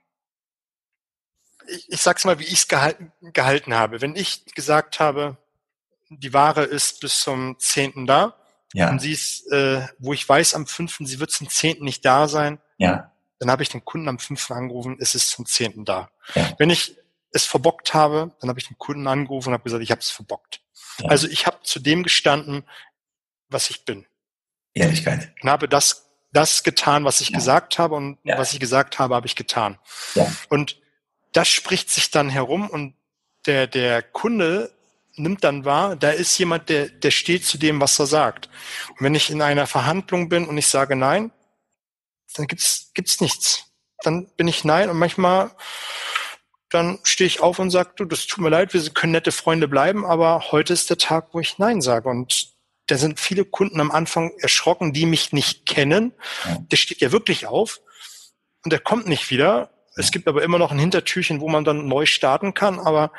Ich, 1.67 1.91
ich 1.91 2.01
sag's 2.01 2.25
mal, 2.25 2.39
wie 2.39 2.43
ich 2.43 2.53
es 2.53 2.67
gehalten, 2.67 3.11
gehalten 3.21 3.73
habe. 3.73 4.01
Wenn 4.01 4.15
ich 4.15 4.45
gesagt 4.55 4.99
habe, 4.99 5.37
die 6.09 6.33
Ware 6.33 6.63
ist 6.63 7.01
bis 7.01 7.19
zum 7.19 7.57
zehnten 7.59 8.07
da, 8.07 8.35
ja. 8.73 8.89
und 8.89 8.99
sie 8.99 9.11
ist, 9.11 9.51
äh, 9.51 9.87
wo 9.99 10.13
ich 10.13 10.27
weiß, 10.27 10.53
am 10.55 10.67
fünften, 10.67 11.05
sie 11.05 11.19
wird 11.19 11.31
zum 11.31 11.49
zehnten 11.49 11.85
nicht 11.85 12.03
da 12.03 12.27
sein, 12.27 12.59
ja. 12.77 13.11
dann 13.39 13.51
habe 13.51 13.63
ich 13.63 13.69
den 13.69 13.85
Kunden 13.85 14.07
am 14.07 14.19
fünften 14.19 14.53
angerufen, 14.53 14.97
es 14.99 15.15
ist 15.15 15.29
zum 15.29 15.45
zehnten 15.45 15.85
da. 15.85 16.09
Ja. 16.33 16.53
Wenn 16.57 16.69
ich 16.69 16.97
es 17.31 17.45
verbockt 17.45 17.93
habe, 17.93 18.35
dann 18.39 18.49
habe 18.49 18.59
ich 18.59 18.67
den 18.67 18.77
Kunden 18.77 19.07
angerufen 19.07 19.49
und 19.49 19.53
habe 19.53 19.63
gesagt, 19.63 19.83
ich 19.83 19.91
habe 19.91 20.01
es 20.01 20.09
verbockt. 20.09 20.61
Ja. 20.99 21.09
Also 21.09 21.27
ich 21.27 21.45
habe 21.45 21.59
zu 21.63 21.79
dem 21.79 22.03
gestanden, 22.03 22.63
was 23.49 23.69
ich 23.69 23.85
bin. 23.85 24.05
Ehrlichkeit. 24.73 25.33
Und 25.41 25.49
habe 25.49 25.67
das, 25.69 26.09
das 26.31 26.63
getan, 26.63 27.05
was 27.05 27.21
ich 27.21 27.29
ja. 27.29 27.37
gesagt 27.37 27.79
habe 27.79 27.95
und 27.95 28.17
ja. 28.23 28.37
was 28.37 28.53
ich 28.53 28.59
gesagt 28.59 28.99
habe, 28.99 29.15
habe 29.15 29.27
ich 29.27 29.35
getan. 29.35 29.77
Ja. 30.15 30.31
Und 30.49 30.81
das 31.31 31.47
spricht 31.47 31.89
sich 31.89 32.11
dann 32.11 32.29
herum 32.29 32.69
und 32.69 32.95
der, 33.45 33.67
der 33.67 34.01
Kunde 34.01 34.71
nimmt 35.17 35.43
dann 35.43 35.65
wahr, 35.65 35.95
da 35.95 36.09
ist 36.09 36.37
jemand, 36.37 36.69
der, 36.69 36.89
der 36.89 37.11
steht 37.11 37.45
zu 37.45 37.57
dem, 37.57 37.79
was 37.79 37.99
er 37.99 38.05
sagt. 38.05 38.49
Und 38.89 39.01
wenn 39.01 39.15
ich 39.15 39.29
in 39.29 39.41
einer 39.41 39.67
Verhandlung 39.67 40.29
bin 40.29 40.45
und 40.45 40.57
ich 40.57 40.67
sage 40.67 40.95
nein, 40.95 41.31
dann 42.35 42.47
gibt's, 42.47 42.91
gibt's 42.93 43.21
nichts. 43.21 43.65
Dann 44.03 44.27
bin 44.35 44.47
ich 44.47 44.65
nein 44.65 44.89
und 44.89 44.97
manchmal 44.97 45.51
dann 46.75 46.99
stehe 47.03 47.27
ich 47.27 47.39
auf 47.39 47.57
und 47.57 47.71
sage, 47.71 47.91
du, 47.95 48.05
das 48.05 48.27
tut 48.27 48.43
mir 48.43 48.49
leid, 48.49 48.73
wir 48.73 48.89
können 48.89 49.13
nette 49.13 49.31
Freunde 49.31 49.67
bleiben, 49.67 50.05
aber 50.05 50.51
heute 50.51 50.73
ist 50.73 50.89
der 50.89 50.97
Tag, 50.97 51.29
wo 51.31 51.39
ich 51.39 51.57
Nein 51.57 51.81
sage. 51.81 52.09
Und 52.09 52.53
da 52.87 52.97
sind 52.97 53.19
viele 53.19 53.45
Kunden 53.45 53.79
am 53.79 53.91
Anfang 53.91 54.33
erschrocken, 54.39 54.91
die 54.91 55.05
mich 55.05 55.31
nicht 55.31 55.65
kennen. 55.65 56.13
Der 56.71 56.77
steht 56.77 56.99
ja 56.99 57.13
wirklich 57.13 57.47
auf 57.47 57.79
und 58.63 58.73
der 58.73 58.79
kommt 58.79 59.07
nicht 59.07 59.31
wieder. 59.31 59.71
Es 59.95 60.11
gibt 60.11 60.27
aber 60.27 60.43
immer 60.43 60.59
noch 60.59 60.71
ein 60.71 60.77
Hintertürchen, 60.77 61.39
wo 61.39 61.47
man 61.47 61.63
dann 61.63 61.87
neu 61.87 62.05
starten 62.05 62.53
kann, 62.53 62.77
aber 62.79 63.13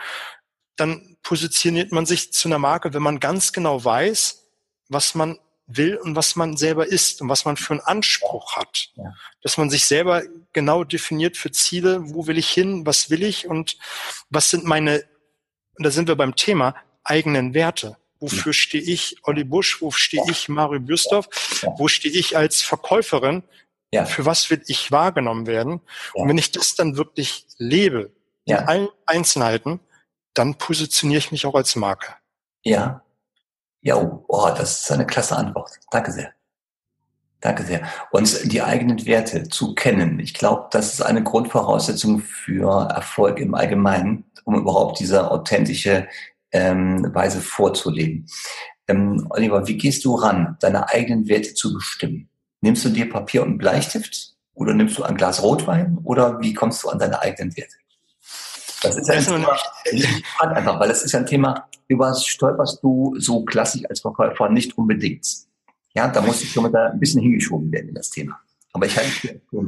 dann 0.77 1.17
positioniert 1.23 1.91
man 1.91 2.05
sich 2.05 2.33
zu 2.35 2.49
einer 2.49 2.59
Marke, 2.59 2.93
wenn 2.93 3.03
man 3.03 3.19
ganz 3.21 3.53
genau 3.53 3.83
weiß, 3.83 4.45
was 4.89 5.15
man 5.15 5.39
will 5.67 5.97
und 5.97 6.15
was 6.15 6.37
man 6.37 6.57
selber 6.57 6.87
ist 6.87 7.21
und 7.21 7.29
was 7.29 7.45
man 7.45 7.57
für 7.57 7.75
einen 7.75 7.81
Anspruch 7.81 8.57
hat. 8.57 8.89
Ja. 8.95 9.13
Dass 9.43 9.59
man 9.59 9.71
sich 9.71 9.85
selber 9.85 10.23
genau 10.53 10.85
definiert 10.85 11.37
für 11.37 11.51
Ziele, 11.51 12.01
wo 12.15 12.27
will 12.27 12.39
ich 12.39 12.49
hin, 12.49 12.87
was 12.87 13.11
will 13.11 13.23
ich 13.23 13.47
und 13.47 13.77
was 14.31 14.51
sind 14.51 14.65
meine, 14.65 15.05
und 15.77 15.85
da 15.85 15.91
sind 15.91 16.09
wir 16.09 16.17
beim 16.17 16.37
Thema, 16.37 16.75
eigenen 17.05 17.55
Werte. 17.55 17.97
Wofür 18.19 18.53
ja. 18.53 18.55
stehe 18.55 18.83
ich, 18.83 19.17
Olli 19.25 19.45
Busch, 19.45 19.83
wo 19.83 19.91
stehe 19.91 20.23
ich, 20.31 20.49
Mario 20.49 20.81
Büstorf, 20.81 21.29
ja. 21.63 21.75
wo 21.77 21.89
stehe 21.89 22.15
ich 22.15 22.37
als 22.37 22.63
Verkäuferin, 22.63 23.43
ja. 23.93 24.05
für 24.05 24.25
was 24.25 24.49
will 24.51 24.63
ich 24.67 24.91
wahrgenommen 24.91 25.47
werden? 25.47 25.81
Und 26.15 26.29
wenn 26.29 26.39
ich 26.39 26.51
das 26.51 26.75
dann 26.75 26.97
wirklich 26.97 27.47
lebe, 27.59 28.13
in 28.47 28.57
allen 28.57 28.89
Einzelheiten, 29.07 29.81
dann 30.33 30.57
positioniere 30.57 31.19
ich 31.19 31.33
mich 31.33 31.47
auch 31.47 31.55
als 31.55 31.75
Marke. 31.75 32.15
Ja, 32.63 33.03
ja, 33.87 33.95
oh, 34.27 34.49
das 34.49 34.81
ist 34.81 34.91
eine 34.91 35.07
klasse 35.07 35.37
Antwort. 35.37 35.71
Danke 35.93 36.11
sehr. 36.11 36.33
Danke 37.41 37.63
sehr. 37.63 37.87
Und 38.11 38.53
die 38.53 38.61
eigenen 38.61 39.07
Werte 39.07 39.49
zu 39.49 39.77
kennen, 39.77 40.19
ich 40.19 40.35
glaube, 40.35 40.67
das 40.73 40.95
ist 40.95 41.03
eine 41.03 41.23
Grundvoraussetzung 41.23 42.19
für 42.19 42.89
Erfolg 42.91 43.39
im 43.39 43.55
Allgemeinen, 43.55 44.25
um 44.43 44.57
überhaupt 44.57 44.99
diese 44.99 45.31
authentische 45.31 46.09
ähm, 46.51 47.15
Weise 47.15 47.41
vorzuleben. 47.41 48.27
Ähm, 48.89 49.25
Oliver, 49.31 49.69
wie 49.69 49.79
gehst 49.79 50.05
du 50.05 50.17
ran, 50.17 50.57
deine 50.61 50.89
eigenen 50.89 51.29
Werte 51.29 51.55
zu 51.55 51.73
bestimmen? 51.73 52.29
Nimmst 52.63 52.85
du 52.85 52.89
dir 52.89 53.09
Papier 53.09 53.45
und 53.45 53.57
Bleistift 53.57 54.35
oder 54.55 54.75
nimmst 54.75 54.99
du 54.99 55.05
ein 55.05 55.17
Glas 55.17 55.41
Rotwein 55.45 55.99
oder 56.03 56.41
wie 56.41 56.55
kommst 56.55 56.83
du 56.83 56.89
an 56.89 56.99
deine 56.99 57.23
eigenen 57.23 57.57
Werte? 57.57 57.77
Das 58.83 58.97
ist 58.97 59.09
ja 59.09 59.15
ein 59.15 59.25
Thema, 59.25 59.57
einfach, 60.41 60.81
weil 60.81 60.89
das 60.89 61.05
ist 61.05 61.13
ja 61.13 61.21
ein 61.21 61.27
Thema, 61.27 61.69
über 61.89 62.09
das 62.09 62.27
stolperst 62.27 62.83
du 62.83 63.15
so 63.19 63.45
klassisch 63.45 63.85
als 63.89 64.01
Verkäufer 64.01 64.49
nicht 64.49 64.77
unbedingt. 64.77 65.27
Ja, 65.95 66.09
da 66.09 66.21
muss 66.21 66.43
ich 66.43 66.53
schon 66.53 66.65
mal 66.65 66.73
da 66.73 66.91
ein 66.91 67.01
bisschen 67.01 67.23
hingeschoben 67.23 67.73
werden 67.73 67.89
in 67.89 67.95
das 67.95 68.11
Thema. 68.11 68.39
Aber 68.73 68.87
ich 68.87 68.97
halte 68.97 69.09
es 69.09 69.41
für 69.49 69.63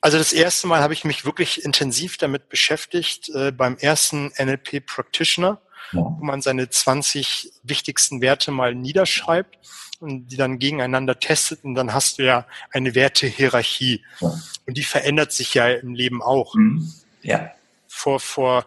also 0.00 0.18
das 0.18 0.32
erste 0.32 0.66
Mal 0.66 0.80
habe 0.80 0.92
ich 0.92 1.04
mich 1.04 1.24
wirklich 1.24 1.64
intensiv 1.64 2.18
damit 2.18 2.48
beschäftigt, 2.48 3.28
äh, 3.30 3.50
beim 3.50 3.76
ersten 3.76 4.32
NLP 4.38 4.86
Practitioner, 4.86 5.60
ja. 5.92 6.00
wo 6.00 6.24
man 6.24 6.40
seine 6.40 6.70
20 6.70 7.52
wichtigsten 7.62 8.20
Werte 8.20 8.50
mal 8.50 8.74
niederschreibt 8.74 9.58
und 10.00 10.28
die 10.28 10.36
dann 10.36 10.58
gegeneinander 10.58 11.18
testet 11.18 11.64
und 11.64 11.74
dann 11.74 11.92
hast 11.92 12.18
du 12.18 12.24
ja 12.24 12.46
eine 12.72 12.94
Wertehierarchie. 12.94 14.04
Ja. 14.20 14.32
Und 14.66 14.76
die 14.76 14.84
verändert 14.84 15.32
sich 15.32 15.54
ja 15.54 15.68
im 15.68 15.94
Leben 15.94 16.22
auch. 16.22 16.54
Mhm. 16.54 16.92
Ja. 17.22 17.50
Vor, 17.88 18.20
vor 18.20 18.66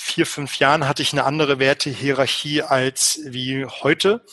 vier, 0.00 0.26
fünf 0.26 0.60
Jahren 0.60 0.86
hatte 0.86 1.02
ich 1.02 1.12
eine 1.12 1.24
andere 1.24 1.58
Wertehierarchie 1.58 2.62
als 2.62 3.18
wie 3.24 3.66
heute, 3.66 4.24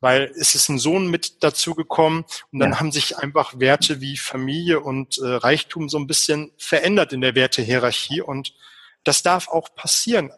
weil 0.00 0.30
es 0.36 0.54
ist 0.54 0.68
ein 0.68 0.78
Sohn 0.78 1.08
mit 1.10 1.42
dazu 1.42 1.74
gekommen 1.74 2.26
und 2.52 2.58
dann 2.58 2.72
ja. 2.72 2.80
haben 2.80 2.92
sich 2.92 3.16
einfach 3.16 3.58
Werte 3.58 4.02
wie 4.02 4.18
Familie 4.18 4.80
und 4.80 5.16
äh, 5.16 5.26
Reichtum 5.26 5.88
so 5.88 5.98
ein 5.98 6.06
bisschen 6.06 6.52
verändert 6.58 7.14
in 7.14 7.22
der 7.22 7.34
Wertehierarchie 7.34 8.20
und 8.20 8.54
das 9.02 9.22
darf 9.22 9.48
auch 9.48 9.74
passieren. 9.74 10.32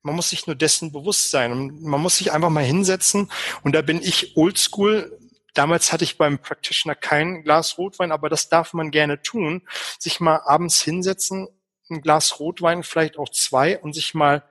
Man 0.00 0.16
muss 0.16 0.30
sich 0.30 0.46
nur 0.46 0.56
dessen 0.56 0.90
bewusst 0.90 1.30
sein 1.30 1.52
und 1.52 1.82
man 1.82 2.00
muss 2.00 2.16
sich 2.16 2.32
einfach 2.32 2.50
mal 2.50 2.64
hinsetzen 2.64 3.30
und 3.62 3.74
da 3.74 3.82
bin 3.82 4.00
ich 4.00 4.38
oldschool. 4.38 5.18
Damals 5.52 5.92
hatte 5.92 6.04
ich 6.04 6.16
beim 6.16 6.38
Practitioner 6.38 6.94
kein 6.94 7.42
Glas 7.42 7.76
Rotwein, 7.76 8.10
aber 8.10 8.30
das 8.30 8.48
darf 8.48 8.72
man 8.72 8.90
gerne 8.90 9.20
tun. 9.20 9.68
Sich 9.98 10.18
mal 10.18 10.40
abends 10.46 10.80
hinsetzen, 10.80 11.46
ein 11.92 12.02
Glas 12.02 12.40
Rotwein, 12.40 12.82
vielleicht 12.82 13.18
auch 13.18 13.28
zwei 13.28 13.78
und 13.78 13.92
sich 13.94 14.14
mal 14.14 14.42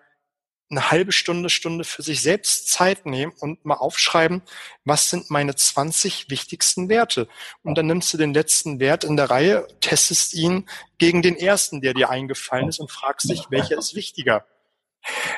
eine 0.72 0.90
halbe 0.90 1.12
Stunde, 1.12 1.50
Stunde 1.50 1.84
für 1.84 2.02
sich 2.02 2.22
selbst 2.22 2.70
Zeit 2.70 3.06
nehmen 3.06 3.34
und 3.40 3.66
mal 3.66 3.76
aufschreiben, 3.76 4.42
was 4.86 5.10
sind 5.10 5.30
meine 5.30 5.54
20 5.54 6.30
wichtigsten 6.30 6.88
Werte. 6.88 7.28
Und 7.62 7.78
dann 7.78 7.88
nimmst 7.88 8.14
du 8.14 8.18
den 8.18 8.34
letzten 8.34 8.80
Wert 8.80 9.04
in 9.04 9.18
der 9.18 9.30
Reihe, 9.30 9.68
testest 9.82 10.34
ihn 10.34 10.70
gegen 10.98 11.22
den 11.22 11.36
ersten, 11.36 11.82
der 11.82 11.94
dir 11.94 12.10
eingefallen 12.10 12.70
ist 12.70 12.80
und 12.80 12.90
fragst 12.90 13.30
dich, 13.30 13.48
welcher 13.50 13.78
ist 13.78 13.96
wichtiger. 13.96 14.46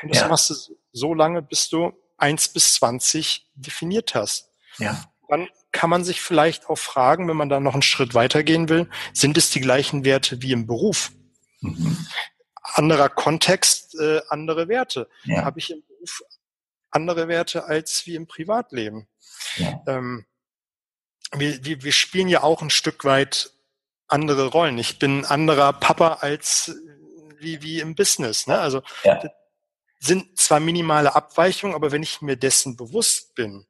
Und 0.02 0.14
das 0.14 0.20
ja. 0.20 0.28
machst 0.28 0.50
du 0.50 0.54
so 0.92 1.14
lange, 1.14 1.42
bis 1.42 1.68
du 1.68 1.92
eins 2.16 2.48
bis 2.48 2.74
zwanzig 2.74 3.50
definiert 3.54 4.14
hast. 4.14 4.50
Ja. 4.78 5.02
Dann 5.28 5.48
kann 5.72 5.90
man 5.90 6.04
sich 6.04 6.20
vielleicht 6.20 6.68
auch 6.68 6.78
fragen, 6.78 7.26
wenn 7.28 7.36
man 7.36 7.48
da 7.48 7.58
noch 7.58 7.72
einen 7.72 7.82
Schritt 7.82 8.14
weitergehen 8.14 8.68
will, 8.68 8.88
sind 9.12 9.36
es 9.36 9.50
die 9.50 9.60
gleichen 9.60 10.04
Werte 10.04 10.42
wie 10.42 10.52
im 10.52 10.66
Beruf? 10.66 11.10
Mhm. 11.64 12.06
Anderer 12.62 13.08
Kontext, 13.08 13.94
äh, 13.98 14.20
andere 14.28 14.68
Werte. 14.68 15.08
Ja. 15.24 15.44
Habe 15.44 15.58
ich 15.58 15.70
im 15.70 15.82
Beruf 15.86 16.22
andere 16.90 17.28
Werte 17.28 17.64
als 17.64 18.06
wie 18.06 18.14
im 18.14 18.26
Privatleben. 18.26 19.08
Ja. 19.56 19.82
Ähm, 19.86 20.26
wir, 21.32 21.64
wir, 21.64 21.82
wir 21.82 21.92
spielen 21.92 22.28
ja 22.28 22.42
auch 22.42 22.62
ein 22.62 22.70
Stück 22.70 23.04
weit 23.04 23.50
andere 24.06 24.46
Rollen. 24.46 24.78
Ich 24.78 24.98
bin 24.98 25.20
ein 25.20 25.24
anderer 25.24 25.72
Papa 25.72 26.18
als 26.20 26.76
wie, 27.38 27.62
wie 27.62 27.80
im 27.80 27.94
Business. 27.94 28.46
Ne? 28.46 28.58
Also 28.58 28.82
ja. 29.02 29.22
sind 29.98 30.38
zwar 30.38 30.60
minimale 30.60 31.14
Abweichungen, 31.14 31.74
aber 31.74 31.92
wenn 31.92 32.02
ich 32.02 32.22
mir 32.22 32.36
dessen 32.36 32.76
bewusst 32.76 33.34
bin, 33.34 33.66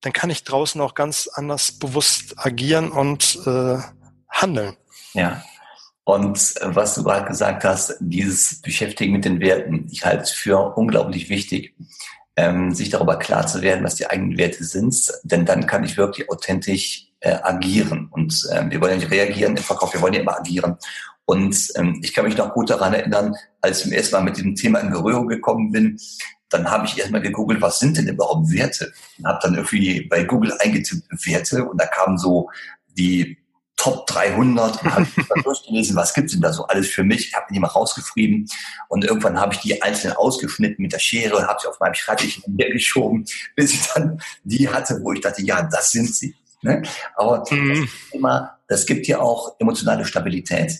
dann 0.00 0.12
kann 0.12 0.30
ich 0.30 0.44
draußen 0.44 0.80
auch 0.80 0.94
ganz 0.94 1.28
anders 1.28 1.78
bewusst 1.78 2.34
agieren 2.36 2.90
und 2.92 3.38
äh, 3.46 3.78
handeln. 4.28 4.76
Ja. 5.14 5.42
Und 6.08 6.54
äh, 6.62 6.74
was 6.74 6.94
du 6.94 7.04
gerade 7.04 7.28
gesagt 7.28 7.64
hast, 7.64 7.98
dieses 8.00 8.62
Beschäftigen 8.62 9.12
mit 9.12 9.26
den 9.26 9.40
Werten, 9.40 9.86
ich 9.90 10.06
halte 10.06 10.22
es 10.22 10.30
für 10.30 10.74
unglaublich 10.74 11.28
wichtig, 11.28 11.74
ähm, 12.34 12.74
sich 12.74 12.88
darüber 12.88 13.18
klar 13.18 13.46
zu 13.46 13.60
werden, 13.60 13.84
was 13.84 13.96
die 13.96 14.06
eigenen 14.06 14.38
Werte 14.38 14.64
sind, 14.64 15.12
denn 15.22 15.44
dann 15.44 15.66
kann 15.66 15.84
ich 15.84 15.98
wirklich 15.98 16.30
authentisch 16.30 17.08
äh, 17.20 17.34
agieren. 17.42 18.08
Und 18.10 18.48
ähm, 18.54 18.70
wir 18.70 18.80
wollen 18.80 18.92
ja 18.92 18.96
nicht 18.96 19.10
reagieren 19.10 19.54
im 19.54 19.62
Verkauf, 19.62 19.92
wir 19.92 20.00
wollen 20.00 20.14
ja 20.14 20.20
immer 20.20 20.38
agieren. 20.38 20.78
Und 21.26 21.68
ähm, 21.76 22.00
ich 22.02 22.14
kann 22.14 22.24
mich 22.24 22.38
noch 22.38 22.54
gut 22.54 22.70
daran 22.70 22.94
erinnern, 22.94 23.34
als 23.60 23.76
ich 23.76 23.82
zum 23.82 23.92
ersten 23.92 24.14
Mal 24.16 24.22
mit 24.22 24.38
diesem 24.38 24.54
Thema 24.54 24.78
in 24.78 24.88
Berührung 24.88 25.28
gekommen 25.28 25.72
bin, 25.72 26.00
dann 26.48 26.70
habe 26.70 26.86
ich 26.86 26.98
erstmal 26.98 27.20
gegoogelt, 27.20 27.60
was 27.60 27.80
sind 27.80 27.98
denn 27.98 28.08
überhaupt 28.08 28.50
Werte? 28.50 28.94
Und 29.18 29.26
habe 29.26 29.40
dann 29.42 29.56
irgendwie 29.56 30.06
bei 30.08 30.24
Google 30.24 30.54
eingetippt 30.58 31.04
Werte 31.26 31.66
und 31.66 31.78
da 31.78 31.84
kamen 31.86 32.16
so 32.16 32.48
die 32.96 33.36
Top 33.78 34.08
300 34.08 34.82
und 34.82 34.92
habe 34.92 35.06
durchgelesen, 35.44 35.96
was 35.96 36.12
gibt's 36.12 36.32
denn 36.32 36.42
da 36.42 36.52
so 36.52 36.66
alles 36.66 36.88
für 36.88 37.04
mich? 37.04 37.28
Ich 37.28 37.34
habe 37.34 37.46
mir 37.48 37.54
die 37.54 37.60
mal 37.60 37.68
rausgeschrieben 37.68 38.48
und 38.88 39.04
irgendwann 39.04 39.40
habe 39.40 39.54
ich 39.54 39.60
die 39.60 39.80
einzeln 39.80 40.14
ausgeschnitten 40.14 40.82
mit 40.82 40.92
der 40.92 40.98
Schere 40.98 41.36
und 41.36 41.46
habe 41.46 41.60
sie 41.62 41.68
auf 41.68 41.78
meinem 41.78 41.94
Schreibtisch 41.94 42.42
geschoben, 42.46 43.24
bis 43.56 43.72
ich 43.72 43.86
dann 43.94 44.20
die 44.42 44.68
hatte, 44.68 44.98
wo 45.02 45.12
ich 45.12 45.20
dachte, 45.20 45.42
ja, 45.42 45.62
das 45.62 45.92
sind 45.92 46.12
sie. 46.12 46.34
Ne? 46.62 46.82
Aber 47.14 47.44
mhm. 47.50 47.68
das, 47.68 48.10
Thema, 48.10 48.58
das 48.66 48.84
gibt 48.84 49.06
ja 49.06 49.20
auch 49.20 49.54
emotionale 49.60 50.04
Stabilität. 50.04 50.72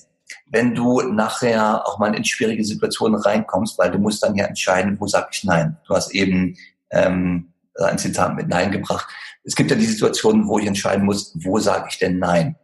Wenn 0.47 0.75
du 0.75 1.01
nachher 1.03 1.87
auch 1.87 2.01
mal 2.01 2.15
in 2.17 2.25
schwierige 2.25 2.65
Situationen 2.65 3.21
reinkommst, 3.21 3.79
weil 3.79 3.93
du 3.93 3.99
musst 3.99 4.25
dann 4.25 4.35
ja 4.35 4.47
entscheiden, 4.47 4.97
wo 4.99 5.07
sag 5.07 5.29
ich 5.33 5.45
Nein. 5.45 5.77
Du 5.87 5.95
hast 5.95 6.13
eben 6.13 6.57
ähm, 6.91 7.53
ein 7.77 7.99
Zitat 7.99 8.35
mit 8.35 8.49
Nein 8.49 8.73
gebracht. 8.73 9.07
Es 9.45 9.55
gibt 9.55 9.71
ja 9.71 9.77
die 9.77 9.87
Situationen, 9.87 10.49
wo 10.49 10.59
ich 10.59 10.67
entscheiden 10.67 11.05
muss, 11.05 11.33
wo 11.37 11.61
sage 11.61 11.87
ich 11.91 11.99
denn 11.99 12.19
Nein 12.19 12.57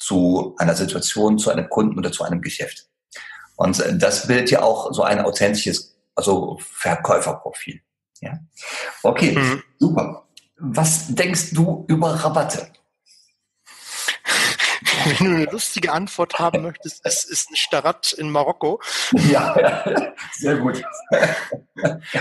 zu 0.00 0.54
einer 0.58 0.74
Situation, 0.74 1.38
zu 1.38 1.50
einem 1.50 1.68
Kunden 1.68 1.98
oder 1.98 2.10
zu 2.10 2.24
einem 2.24 2.42
Geschäft. 2.42 2.88
Und 3.56 3.78
äh, 3.78 3.96
das 3.96 4.26
bildet 4.26 4.50
ja 4.50 4.62
auch 4.62 4.92
so 4.92 5.02
ein 5.02 5.20
authentisches, 5.20 5.96
also 6.14 6.58
Verkäuferprofil. 6.60 7.80
Ja. 8.20 8.38
Okay, 9.02 9.32
mhm. 9.32 9.62
super. 9.78 10.26
Was 10.56 11.08
denkst 11.08 11.50
du 11.52 11.84
über 11.88 12.12
Rabatte? 12.12 12.72
Wenn 15.04 15.26
du 15.26 15.36
eine 15.36 15.44
lustige 15.44 15.92
Antwort 15.92 16.38
haben 16.38 16.62
möchtest, 16.62 17.00
es 17.04 17.24
ist 17.24 17.50
ein 17.50 17.56
Starat 17.56 18.12
in 18.12 18.30
Marokko. 18.30 18.80
Ja, 19.12 19.58
ja 19.58 20.14
sehr 20.32 20.56
gut. 20.56 20.82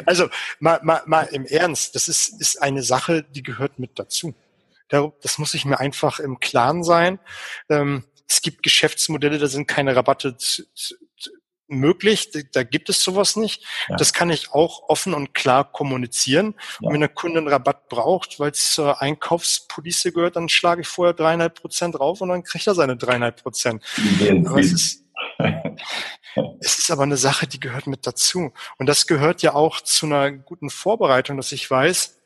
Also 0.05 0.29
mal, 0.59 0.79
mal, 0.83 1.01
mal 1.05 1.23
im 1.23 1.45
Ernst, 1.45 1.93
das 1.93 2.07
ist, 2.07 2.39
ist 2.39 2.61
eine 2.61 2.81
Sache, 2.81 3.23
die 3.23 3.43
gehört 3.43 3.77
mit 3.77 3.99
dazu. 3.99 4.33
Das 4.89 5.38
muss 5.38 5.54
ich 5.54 5.65
mir 5.65 5.80
einfach 5.80 6.19
im 6.19 6.39
Klaren 6.39 6.84
sein. 6.84 7.19
Ähm, 7.69 8.06
es 8.28 8.41
gibt 8.41 8.63
Geschäftsmodelle, 8.63 9.39
da 9.39 9.47
sind 9.47 9.67
keine 9.67 9.95
Rabatte 9.95 10.38
möglich, 11.69 12.32
da 12.52 12.63
gibt 12.63 12.89
es 12.89 13.04
sowas 13.04 13.36
nicht. 13.36 13.63
Ja. 13.88 13.95
Das 13.95 14.13
kann 14.13 14.30
ich 14.30 14.52
auch 14.52 14.89
offen 14.89 15.13
und 15.13 15.34
klar 15.34 15.71
kommunizieren. 15.71 16.56
Ja. 16.80 16.88
Und 16.88 16.93
wenn 16.93 16.99
der 16.99 17.10
Kunde 17.10 17.39
einen 17.39 17.47
Rabatt 17.47 17.89
braucht, 17.89 18.39
weil 18.39 18.52
es 18.52 18.73
zur 18.73 19.02
Einkaufspolice 19.02 20.12
gehört, 20.12 20.36
dann 20.36 20.49
schlage 20.49 20.82
ich 20.82 20.88
vorher 20.88 21.13
dreieinhalb 21.13 21.60
Prozent 21.62 21.95
drauf 21.95 22.21
und 22.21 22.30
dann 22.30 22.43
kriegt 22.43 22.67
er 22.67 22.75
seine 22.75 22.97
dreieinhalb 22.97 23.41
Prozent. 23.41 23.84
Es 24.58 24.71
ist, 24.71 25.06
es 26.60 26.80
ist 26.80 26.91
aber 26.91 27.04
eine 27.04 27.17
Sache, 27.17 27.47
die 27.47 27.60
gehört 27.60 27.88
mit 27.88 28.06
dazu. 28.06 28.52
Und 28.78 28.86
das 28.88 29.08
gehört 29.08 29.41
ja 29.41 29.54
auch 29.54 29.82
zu 29.82 30.06
einer 30.06 30.32
guten 30.32 30.69
Vorbereitung, 30.69 31.38
dass 31.38 31.52
ich 31.52 31.69
weiß, 31.69 32.17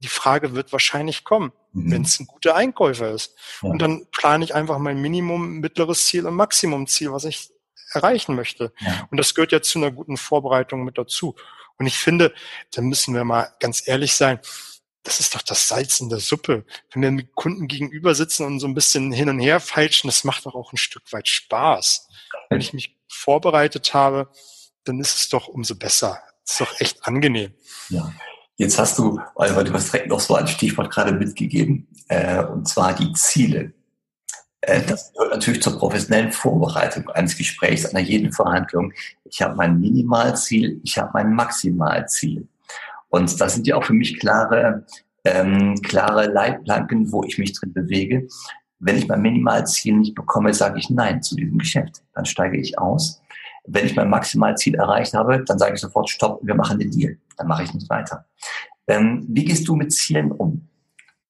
die 0.00 0.08
Frage 0.08 0.54
wird 0.54 0.72
wahrscheinlich 0.72 1.24
kommen, 1.24 1.52
mhm. 1.72 1.90
wenn 1.90 2.02
es 2.02 2.18
ein 2.20 2.26
guter 2.26 2.56
Einkäufer 2.56 3.10
ist. 3.10 3.34
Ja. 3.62 3.70
Und 3.70 3.80
dann 3.80 4.06
plane 4.10 4.44
ich 4.44 4.54
einfach 4.54 4.78
mein 4.78 5.00
Minimum, 5.00 5.58
mittleres 5.60 6.06
Ziel 6.06 6.26
und 6.26 6.34
Maximumziel, 6.34 7.12
was 7.12 7.24
ich 7.24 7.50
erreichen 7.92 8.34
möchte. 8.34 8.72
Ja. 8.78 9.08
Und 9.10 9.16
das 9.16 9.34
gehört 9.34 9.52
ja 9.52 9.62
zu 9.62 9.78
einer 9.78 9.90
guten 9.90 10.16
Vorbereitung 10.16 10.84
mit 10.84 10.98
dazu. 10.98 11.34
Und 11.78 11.86
ich 11.86 11.96
finde, 11.96 12.34
da 12.72 12.82
müssen 12.82 13.14
wir 13.14 13.24
mal 13.24 13.48
ganz 13.58 13.86
ehrlich 13.86 14.14
sein, 14.14 14.38
das 15.02 15.18
ist 15.18 15.34
doch 15.34 15.42
das 15.42 15.66
Salz 15.66 15.98
in 16.00 16.10
der 16.10 16.20
Suppe. 16.20 16.66
Wenn 16.92 17.02
wir 17.02 17.10
mit 17.10 17.34
Kunden 17.34 17.68
gegenüber 17.68 18.14
sitzen 18.14 18.44
und 18.44 18.60
so 18.60 18.66
ein 18.66 18.74
bisschen 18.74 19.12
hin 19.12 19.30
und 19.30 19.40
her 19.40 19.58
feilschen, 19.58 20.08
das 20.08 20.24
macht 20.24 20.44
doch 20.44 20.54
auch 20.54 20.72
ein 20.72 20.76
Stück 20.76 21.10
weit 21.12 21.26
Spaß. 21.26 22.06
Wenn 22.50 22.60
ich 22.60 22.74
mich 22.74 22.98
vorbereitet 23.08 23.94
habe, 23.94 24.30
dann 24.84 25.00
ist 25.00 25.16
es 25.16 25.28
doch 25.30 25.48
umso 25.48 25.74
besser. 25.74 26.22
Das 26.44 26.52
ist 26.52 26.60
doch 26.60 26.80
echt 26.80 27.06
angenehm. 27.06 27.54
Ja. 27.88 28.12
Jetzt 28.60 28.78
hast 28.78 28.98
du, 28.98 29.18
Oliver, 29.36 29.64
du 29.64 29.72
hast 29.72 29.90
direkt 29.90 30.10
noch 30.10 30.20
so 30.20 30.34
ein 30.34 30.46
Stichwort 30.46 30.90
gerade 30.90 31.12
mitgegeben, 31.12 31.88
äh, 32.08 32.44
und 32.44 32.68
zwar 32.68 32.94
die 32.94 33.10
Ziele. 33.14 33.72
Äh, 34.60 34.82
das 34.82 35.14
gehört 35.14 35.32
natürlich 35.32 35.62
zur 35.62 35.78
professionellen 35.78 36.30
Vorbereitung 36.30 37.08
eines 37.08 37.38
Gesprächs, 37.38 37.86
einer 37.86 38.04
jeden 38.04 38.32
Verhandlung. 38.32 38.92
Ich 39.24 39.40
habe 39.40 39.56
mein 39.56 39.80
Minimalziel, 39.80 40.78
ich 40.84 40.98
habe 40.98 41.08
mein 41.14 41.32
Maximalziel. 41.32 42.46
Und 43.08 43.40
das 43.40 43.54
sind 43.54 43.66
ja 43.66 43.76
auch 43.76 43.84
für 43.84 43.94
mich 43.94 44.20
klare, 44.20 44.84
ähm, 45.24 45.76
klare 45.80 46.26
Leitplanken, 46.26 47.10
wo 47.12 47.24
ich 47.24 47.38
mich 47.38 47.58
drin 47.58 47.72
bewege. 47.72 48.28
Wenn 48.78 48.98
ich 48.98 49.08
mein 49.08 49.22
Minimalziel 49.22 49.94
nicht 49.94 50.14
bekomme, 50.14 50.52
sage 50.52 50.80
ich 50.80 50.90
Nein 50.90 51.22
zu 51.22 51.34
diesem 51.34 51.56
Geschäft. 51.56 52.02
Dann 52.12 52.26
steige 52.26 52.58
ich 52.58 52.78
aus. 52.78 53.22
Wenn 53.66 53.86
ich 53.86 53.96
mein 53.96 54.08
Maximalziel 54.08 54.74
erreicht 54.74 55.14
habe, 55.14 55.44
dann 55.44 55.58
sage 55.58 55.74
ich 55.74 55.80
sofort 55.80 56.10
Stopp, 56.10 56.40
wir 56.42 56.54
machen 56.54 56.78
den 56.78 56.90
Deal. 56.90 57.18
Dann 57.36 57.46
mache 57.46 57.62
ich 57.62 57.74
nicht 57.74 57.88
weiter. 57.88 58.26
Ähm, 58.86 59.24
wie 59.28 59.44
gehst 59.44 59.68
du 59.68 59.76
mit 59.76 59.92
Zielen 59.92 60.32
um? 60.32 60.68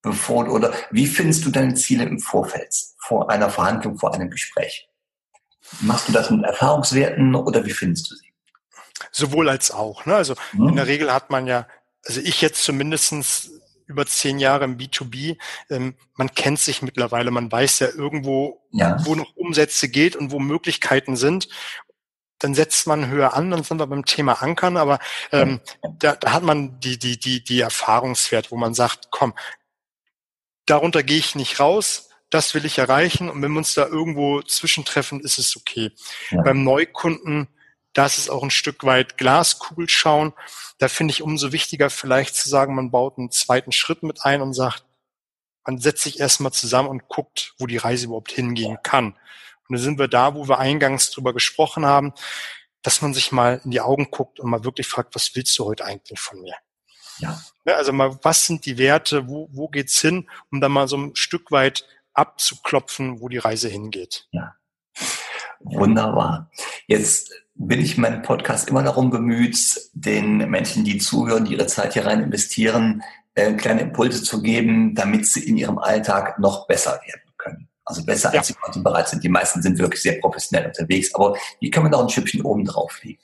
Bevor 0.01 0.49
oder 0.49 0.73
wie 0.89 1.05
findest 1.05 1.45
du 1.45 1.51
deine 1.51 1.75
Ziele 1.75 2.05
im 2.05 2.19
Vorfeld, 2.19 2.73
vor 2.97 3.29
einer 3.29 3.49
Verhandlung, 3.49 3.97
vor 3.99 4.13
einem 4.13 4.31
Gespräch? 4.31 4.89
Machst 5.81 6.07
du 6.07 6.11
das 6.11 6.29
mit 6.31 6.43
Erfahrungswerten 6.43 7.35
oder 7.35 7.65
wie 7.65 7.71
findest 7.71 8.09
du 8.09 8.15
sie? 8.15 8.33
Sowohl 9.11 9.49
als 9.49 9.71
auch. 9.71 10.05
Ne? 10.05 10.15
Also 10.15 10.35
mhm. 10.53 10.69
in 10.69 10.75
der 10.75 10.87
Regel 10.87 11.13
hat 11.13 11.29
man 11.29 11.45
ja, 11.45 11.67
also 12.05 12.19
ich 12.19 12.41
jetzt 12.41 12.63
zumindestens 12.63 13.51
über 13.85 14.05
zehn 14.05 14.39
Jahre 14.39 14.63
im 14.63 14.77
B2B, 14.77 15.37
ähm, 15.69 15.95
man 16.15 16.33
kennt 16.33 16.59
sich 16.59 16.81
mittlerweile, 16.81 17.29
man 17.29 17.51
weiß 17.51 17.79
ja 17.79 17.89
irgendwo, 17.89 18.61
ja. 18.71 18.97
wo 19.05 19.15
noch 19.15 19.35
Umsätze 19.35 19.89
geht 19.89 20.15
und 20.15 20.31
wo 20.31 20.39
Möglichkeiten 20.39 21.15
sind 21.15 21.49
dann 22.41 22.55
setzt 22.55 22.87
man 22.87 23.07
höher 23.07 23.33
an, 23.33 23.51
dann 23.51 23.63
sind 23.63 23.79
wir 23.79 23.87
beim 23.87 24.05
Thema 24.05 24.41
Ankern, 24.41 24.77
aber 24.77 24.99
ähm, 25.31 25.61
da, 25.99 26.15
da 26.15 26.33
hat 26.33 26.43
man 26.43 26.79
die, 26.79 26.97
die, 26.97 27.19
die, 27.19 27.43
die 27.43 27.59
Erfahrungswert, 27.59 28.51
wo 28.51 28.57
man 28.57 28.73
sagt, 28.73 29.09
komm, 29.11 29.33
darunter 30.65 31.03
gehe 31.03 31.19
ich 31.19 31.35
nicht 31.35 31.59
raus, 31.59 32.09
das 32.29 32.55
will 32.55 32.65
ich 32.65 32.77
erreichen 32.77 33.29
und 33.29 33.41
wenn 33.41 33.51
wir 33.51 33.59
uns 33.59 33.73
da 33.73 33.85
irgendwo 33.85 34.41
zwischentreffen, 34.41 35.19
ist 35.19 35.37
es 35.37 35.55
okay. 35.55 35.91
Ja. 36.31 36.41
Beim 36.41 36.63
Neukunden, 36.63 37.47
da 37.93 38.05
ist 38.05 38.17
es 38.17 38.29
auch 38.29 38.41
ein 38.41 38.51
Stück 38.51 38.85
weit 38.85 39.17
Glaskugel 39.17 39.89
schauen. 39.89 40.33
Da 40.79 40.87
finde 40.87 41.11
ich 41.11 41.21
umso 41.21 41.51
wichtiger 41.51 41.89
vielleicht 41.89 42.35
zu 42.35 42.47
sagen, 42.49 42.73
man 42.73 42.89
baut 42.89 43.17
einen 43.17 43.31
zweiten 43.31 43.71
Schritt 43.71 44.01
mit 44.01 44.25
ein 44.25 44.41
und 44.41 44.53
sagt, 44.53 44.85
man 45.65 45.77
setzt 45.77 46.03
sich 46.03 46.19
erstmal 46.19 46.53
zusammen 46.53 46.89
und 46.89 47.07
guckt, 47.07 47.53
wo 47.59 47.67
die 47.67 47.77
Reise 47.77 48.05
überhaupt 48.05 48.31
hingehen 48.31 48.79
kann. 48.81 49.15
Und 49.71 49.77
dann 49.77 49.83
sind 49.85 49.99
wir 49.99 50.09
da, 50.09 50.35
wo 50.35 50.49
wir 50.49 50.59
eingangs 50.59 51.11
drüber 51.11 51.33
gesprochen 51.33 51.85
haben, 51.85 52.11
dass 52.81 53.01
man 53.01 53.13
sich 53.13 53.31
mal 53.31 53.61
in 53.63 53.71
die 53.71 53.79
Augen 53.79 54.11
guckt 54.11 54.41
und 54.41 54.49
mal 54.49 54.65
wirklich 54.65 54.85
fragt, 54.85 55.15
was 55.15 55.33
willst 55.33 55.57
du 55.57 55.63
heute 55.63 55.85
eigentlich 55.85 56.19
von 56.19 56.41
mir? 56.41 56.55
Ja. 57.19 57.39
Also 57.63 57.93
mal, 57.93 58.19
was 58.21 58.45
sind 58.45 58.65
die 58.65 58.77
Werte, 58.77 59.29
wo, 59.29 59.47
wo 59.53 59.69
geht's 59.69 60.01
hin, 60.01 60.29
um 60.51 60.59
dann 60.59 60.73
mal 60.73 60.89
so 60.89 60.97
ein 60.97 61.15
Stück 61.15 61.51
weit 61.51 61.85
abzuklopfen, 62.13 63.21
wo 63.21 63.29
die 63.29 63.37
Reise 63.37 63.69
hingeht. 63.69 64.27
Ja. 64.31 64.55
Wunderbar. 65.61 66.51
Jetzt 66.87 67.31
bin 67.55 67.79
ich 67.79 67.95
in 67.95 68.01
meinem 68.01 68.23
Podcast 68.23 68.67
immer 68.67 68.83
darum 68.83 69.09
bemüht, 69.09 69.57
den 69.93 70.49
Menschen, 70.49 70.83
die 70.83 70.97
zuhören, 70.97 71.45
die 71.45 71.53
ihre 71.53 71.67
Zeit 71.67 71.93
hier 71.93 72.05
rein 72.05 72.21
investieren, 72.23 73.03
äh, 73.35 73.53
kleine 73.53 73.83
Impulse 73.83 74.21
zu 74.21 74.41
geben, 74.41 74.95
damit 74.95 75.27
sie 75.27 75.47
in 75.47 75.55
ihrem 75.55 75.77
Alltag 75.77 76.39
noch 76.39 76.67
besser 76.67 76.99
werden. 77.05 77.21
Also 77.83 78.05
besser 78.05 78.31
ja. 78.31 78.39
als 78.39 78.47
die 78.47 78.55
heute 78.65 78.79
bereit 78.79 79.09
sind. 79.09 79.23
Die 79.23 79.29
meisten 79.29 79.61
sind 79.61 79.79
wirklich 79.79 80.01
sehr 80.01 80.19
professionell 80.19 80.67
unterwegs, 80.67 81.13
aber 81.15 81.35
hier 81.59 81.71
können 81.71 81.87
wir 81.87 81.89
noch 81.89 82.03
ein 82.03 82.09
Schüppchen 82.09 82.43
oben 82.43 82.63
drauf 82.65 83.03
legen. 83.03 83.19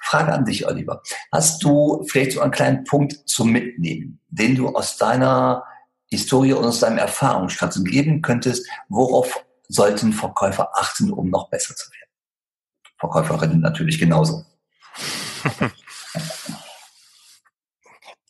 Frage 0.00 0.32
an 0.32 0.44
dich, 0.44 0.66
Oliver. 0.66 1.02
Hast 1.30 1.62
du 1.64 2.04
vielleicht 2.08 2.32
so 2.32 2.40
einen 2.40 2.52
kleinen 2.52 2.84
Punkt 2.84 3.28
zum 3.28 3.50
Mitnehmen, 3.50 4.20
den 4.28 4.54
du 4.54 4.68
aus 4.68 4.98
deiner 4.98 5.64
Historie 6.10 6.52
und 6.52 6.64
aus 6.64 6.80
deinem 6.80 6.98
Erfahrungsschatz 6.98 7.82
geben 7.84 8.20
könntest, 8.20 8.68
worauf 8.88 9.44
sollten 9.68 10.12
Verkäufer 10.12 10.70
achten, 10.74 11.10
um 11.10 11.30
noch 11.30 11.48
besser 11.48 11.74
zu 11.74 11.90
werden? 11.90 12.10
Verkäuferinnen 12.98 13.60
natürlich 13.60 13.98
genauso. 13.98 14.44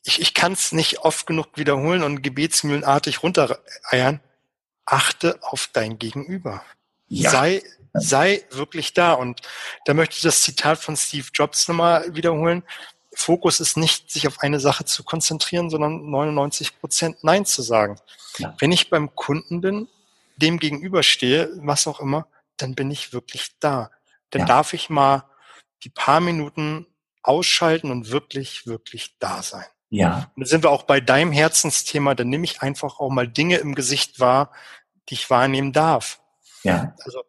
ich 0.04 0.32
kann 0.32 0.52
es 0.52 0.70
nicht 0.72 1.00
oft 1.00 1.26
genug 1.26 1.48
wiederholen 1.56 2.04
und 2.04 2.22
gebetsmühlenartig 2.22 3.22
runtereiern. 3.22 4.20
Achte 4.84 5.38
auf 5.42 5.68
dein 5.72 5.98
Gegenüber. 5.98 6.62
Ja. 7.08 7.30
Sei, 7.30 7.62
sei 7.92 8.44
wirklich 8.50 8.94
da. 8.94 9.12
Und 9.12 9.40
da 9.84 9.94
möchte 9.94 10.16
ich 10.16 10.22
das 10.22 10.42
Zitat 10.42 10.78
von 10.78 10.96
Steve 10.96 11.28
Jobs 11.32 11.68
nochmal 11.68 12.14
wiederholen. 12.14 12.62
Fokus 13.14 13.60
ist 13.60 13.76
nicht, 13.76 14.10
sich 14.10 14.26
auf 14.26 14.40
eine 14.40 14.58
Sache 14.58 14.84
zu 14.84 15.04
konzentrieren, 15.04 15.68
sondern 15.68 16.10
99 16.10 16.80
Prozent 16.80 17.22
Nein 17.22 17.44
zu 17.44 17.62
sagen. 17.62 17.96
Ja. 18.38 18.54
Wenn 18.58 18.72
ich 18.72 18.88
beim 18.88 19.14
Kunden 19.14 19.60
bin, 19.60 19.88
dem 20.36 20.58
gegenüberstehe, 20.58 21.50
was 21.56 21.86
auch 21.86 22.00
immer, 22.00 22.26
dann 22.56 22.74
bin 22.74 22.90
ich 22.90 23.12
wirklich 23.12 23.50
da. 23.60 23.90
Dann 24.30 24.40
ja. 24.42 24.46
darf 24.46 24.72
ich 24.72 24.88
mal 24.88 25.24
die 25.84 25.90
paar 25.90 26.20
Minuten 26.20 26.86
ausschalten 27.22 27.90
und 27.90 28.10
wirklich, 28.10 28.66
wirklich 28.66 29.16
da 29.18 29.42
sein. 29.42 29.66
Ja. 29.92 30.30
Und 30.34 30.44
da 30.44 30.48
sind 30.48 30.64
wir 30.64 30.70
auch 30.70 30.84
bei 30.84 31.00
deinem 31.02 31.32
Herzensthema, 31.32 32.14
dann 32.14 32.30
nehme 32.30 32.44
ich 32.44 32.62
einfach 32.62 32.98
auch 32.98 33.10
mal 33.10 33.28
Dinge 33.28 33.58
im 33.58 33.74
Gesicht 33.74 34.20
wahr, 34.20 34.50
die 35.10 35.14
ich 35.14 35.28
wahrnehmen 35.28 35.74
darf. 35.74 36.22
Ja. 36.62 36.94
Also, 37.04 37.20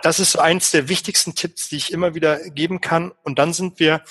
das 0.00 0.20
ist 0.20 0.32
so 0.32 0.38
eins 0.38 0.70
der 0.70 0.88
wichtigsten 0.88 1.34
Tipps, 1.34 1.68
die 1.68 1.76
ich 1.76 1.92
immer 1.92 2.14
wieder 2.14 2.48
geben 2.50 2.80
kann. 2.80 3.10
Und 3.24 3.40
dann 3.40 3.52
sind 3.52 3.80
wir 3.80 4.04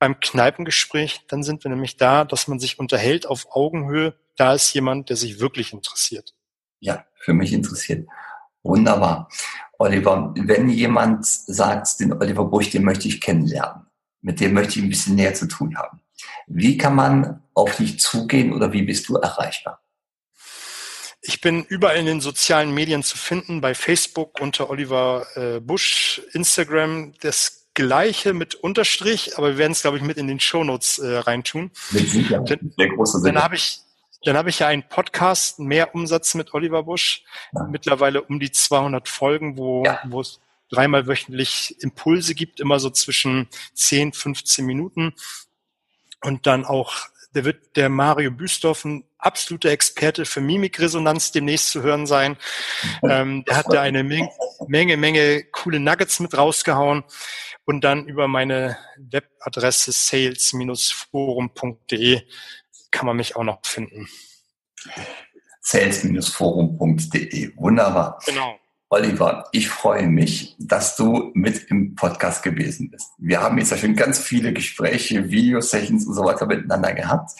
beim 0.00 0.18
Kneipengespräch, 0.18 1.24
dann 1.28 1.44
sind 1.44 1.62
wir 1.62 1.70
nämlich 1.70 1.96
da, 1.96 2.24
dass 2.24 2.48
man 2.48 2.58
sich 2.58 2.80
unterhält 2.80 3.24
auf 3.24 3.46
Augenhöhe. 3.50 4.18
Da 4.36 4.54
ist 4.54 4.72
jemand, 4.74 5.08
der 5.08 5.16
sich 5.16 5.38
wirklich 5.38 5.72
interessiert. 5.72 6.34
Ja, 6.80 7.06
für 7.20 7.34
mich 7.34 7.52
interessiert. 7.52 8.08
Wunderbar. 8.64 9.28
Oliver, 9.78 10.34
wenn 10.36 10.68
jemand 10.68 11.24
sagt, 11.24 12.00
den 12.00 12.12
Oliver 12.14 12.46
Busch, 12.46 12.70
den 12.70 12.82
möchte 12.82 13.06
ich 13.06 13.20
kennenlernen, 13.20 13.86
mit 14.22 14.40
dem 14.40 14.54
möchte 14.54 14.80
ich 14.80 14.84
ein 14.84 14.88
bisschen 14.88 15.14
näher 15.14 15.34
zu 15.34 15.46
tun 15.46 15.76
haben. 15.76 16.01
Wie 16.46 16.76
kann 16.76 16.94
man 16.94 17.42
auf 17.54 17.76
dich 17.76 17.98
zugehen 18.00 18.52
oder 18.52 18.72
wie 18.72 18.82
bist 18.82 19.08
du 19.08 19.16
erreichbar? 19.16 19.80
Ich 21.24 21.40
bin 21.40 21.64
überall 21.64 21.96
in 21.96 22.06
den 22.06 22.20
sozialen 22.20 22.74
Medien 22.74 23.04
zu 23.04 23.16
finden, 23.16 23.60
bei 23.60 23.74
Facebook 23.74 24.40
unter 24.40 24.70
Oliver 24.70 25.24
äh, 25.36 25.60
Busch, 25.60 26.20
Instagram 26.32 27.12
das 27.20 27.68
gleiche 27.74 28.34
mit 28.34 28.56
Unterstrich, 28.56 29.38
aber 29.38 29.50
wir 29.50 29.58
werden 29.58 29.72
es, 29.72 29.82
glaube 29.82 29.96
ich, 29.96 30.02
mit 30.02 30.16
in 30.16 30.26
den 30.26 30.40
Shownotes 30.40 30.98
äh, 30.98 31.18
reintun. 31.18 31.70
Mit 31.92 32.08
Sicherheit. 32.08 32.50
Dann, 32.50 32.74
Der 32.76 32.88
große 32.88 33.22
Dann 33.24 33.42
habe 33.42 33.54
ich, 33.54 33.80
dann 34.24 34.36
habe 34.36 34.50
ich 34.50 34.58
ja 34.58 34.66
einen 34.66 34.88
Podcast, 34.88 35.60
mehr 35.60 35.94
Umsatz 35.94 36.34
mit 36.34 36.54
Oliver 36.54 36.82
Busch, 36.82 37.22
ja. 37.54 37.64
mittlerweile 37.64 38.22
um 38.22 38.40
die 38.40 38.50
200 38.50 39.08
Folgen, 39.08 39.56
wo, 39.56 39.84
ja. 39.84 40.00
wo 40.04 40.20
es 40.20 40.40
dreimal 40.70 41.06
wöchentlich 41.06 41.76
Impulse 41.80 42.34
gibt, 42.34 42.58
immer 42.58 42.80
so 42.80 42.90
zwischen 42.90 43.48
10, 43.74 44.12
15 44.12 44.66
Minuten. 44.66 45.14
Und 46.22 46.46
dann 46.46 46.64
auch, 46.64 46.94
der 47.34 47.44
wird 47.44 47.76
der 47.76 47.88
Mario 47.88 48.30
Büstorf 48.30 48.84
ein 48.84 49.02
absoluter 49.18 49.70
Experte 49.70 50.24
für 50.24 50.40
Mimikresonanz 50.40 51.32
demnächst 51.32 51.70
zu 51.70 51.82
hören 51.82 52.06
sein. 52.06 52.36
Ähm, 53.08 53.44
der 53.44 53.56
hat 53.56 53.66
da 53.70 53.80
eine 53.80 54.04
Menge, 54.04 54.30
Menge, 54.66 54.96
Menge 54.96 55.42
coole 55.44 55.80
Nuggets 55.80 56.20
mit 56.20 56.36
rausgehauen. 56.36 57.04
Und 57.64 57.84
dann 57.84 58.06
über 58.06 58.28
meine 58.28 58.76
Webadresse 58.98 59.92
sales-forum.de 59.92 62.22
kann 62.90 63.06
man 63.06 63.16
mich 63.16 63.36
auch 63.36 63.44
noch 63.44 63.64
finden. 63.64 64.08
Sales-forum.de. 65.60 67.56
Wunderbar. 67.56 68.18
Genau. 68.26 68.58
Oliver, 68.94 69.48
ich 69.52 69.70
freue 69.70 70.06
mich, 70.06 70.54
dass 70.58 70.96
du 70.96 71.30
mit 71.32 71.70
im 71.70 71.94
Podcast 71.94 72.42
gewesen 72.42 72.90
bist. 72.90 73.08
Wir 73.16 73.40
haben 73.40 73.56
jetzt 73.56 73.70
ja 73.70 73.78
schon 73.78 73.96
ganz 73.96 74.18
viele 74.18 74.52
Gespräche, 74.52 75.30
Video-Sessions 75.30 76.06
und 76.06 76.12
so 76.12 76.22
weiter 76.26 76.44
miteinander 76.44 76.92
gehabt. 76.92 77.30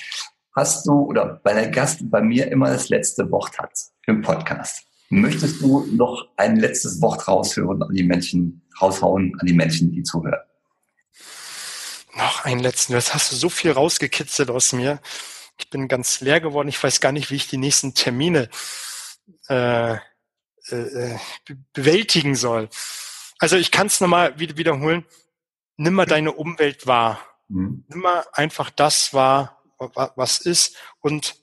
Hast 0.56 0.86
du 0.86 0.92
oder 0.92 1.42
weil 1.44 1.56
der 1.56 1.68
Gast 1.68 2.10
bei 2.10 2.22
mir 2.22 2.50
immer 2.50 2.70
das 2.70 2.88
letzte 2.88 3.30
Wort 3.30 3.58
hat 3.58 3.70
im 4.06 4.22
Podcast? 4.22 4.86
Möchtest 5.10 5.60
du 5.60 5.84
noch 5.92 6.26
ein 6.38 6.56
letztes 6.56 7.02
Wort 7.02 7.28
raushören 7.28 7.82
an 7.82 7.92
die 7.92 8.04
Menschen, 8.04 8.62
raushauen 8.80 9.36
an 9.38 9.46
die 9.46 9.52
Menschen, 9.52 9.92
die 9.92 10.04
zuhören? 10.04 10.40
Noch 12.16 12.46
einen 12.46 12.60
letzten. 12.60 12.94
Jetzt 12.94 13.12
hast 13.12 13.30
du 13.30 13.36
so 13.36 13.50
viel 13.50 13.72
rausgekitzelt 13.72 14.48
aus 14.48 14.72
mir. 14.72 15.02
Ich 15.58 15.68
bin 15.68 15.86
ganz 15.86 16.22
leer 16.22 16.40
geworden. 16.40 16.68
Ich 16.68 16.82
weiß 16.82 17.02
gar 17.02 17.12
nicht, 17.12 17.30
wie 17.30 17.36
ich 17.36 17.48
die 17.48 17.58
nächsten 17.58 17.92
Termine 17.92 18.48
äh, 19.48 19.98
äh, 20.70 20.76
äh 20.76 21.18
bewältigen 21.72 22.34
soll. 22.34 22.68
Also 23.38 23.56
ich 23.56 23.70
kann 23.70 23.88
es 23.88 24.00
nochmal 24.00 24.38
wiederholen. 24.38 25.04
Nimm 25.76 25.94
mal 25.94 26.06
deine 26.06 26.32
Umwelt 26.32 26.86
wahr. 26.86 27.18
Mhm. 27.48 27.84
Nimm 27.88 28.00
mal 28.00 28.24
einfach 28.32 28.70
das 28.70 29.14
wahr, 29.14 29.62
was 30.16 30.38
ist 30.38 30.76
und 31.00 31.36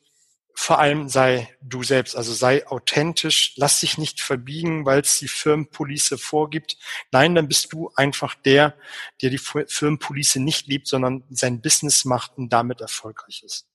vor 0.62 0.78
allem 0.80 1.08
sei 1.08 1.56
du 1.62 1.84
selbst, 1.84 2.18
also 2.18 2.34
sei 2.34 2.68
authentisch, 2.68 3.54
lass 3.56 3.80
dich 3.80 3.98
nicht 3.98 4.20
verbiegen, 4.20 4.86
weil 4.86 5.00
es 5.00 5.18
die 5.18 5.30
Firmenpolice 5.30 6.18
vorgibt. 6.18 6.76
Nein, 7.12 7.34
dann 7.34 7.48
bist 7.48 7.72
du 7.72 7.92
einfach 7.96 8.36
der, 8.36 8.76
der 9.22 9.30
die 9.30 9.38
Firmenpolice 9.38 10.42
nicht 10.42 10.68
liebt, 10.68 10.88
sondern 10.88 11.24
sein 11.30 11.62
Business 11.62 12.04
macht 12.04 12.38
und 12.38 12.50
damit 12.50 12.82
erfolgreich 12.82 13.42
ist. 13.46 13.70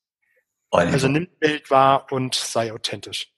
Also 0.70 1.08
nimm 1.08 1.26
Bild 1.40 1.70
wahr 1.70 2.12
und 2.12 2.34
sei 2.34 2.70
authentisch. 2.70 3.32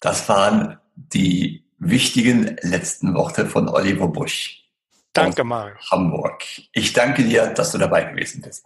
Das 0.00 0.26
waren 0.30 0.78
die 1.08 1.64
wichtigen 1.78 2.56
letzten 2.62 3.14
Worte 3.14 3.46
von 3.46 3.68
Oliver 3.68 4.08
Busch. 4.08 4.68
Danke, 5.12 5.42
Mario. 5.42 5.76
Hamburg. 5.90 6.44
Ich 6.72 6.92
danke 6.92 7.24
dir, 7.24 7.48
dass 7.48 7.72
du 7.72 7.78
dabei 7.78 8.04
gewesen 8.04 8.42
bist. 8.42 8.64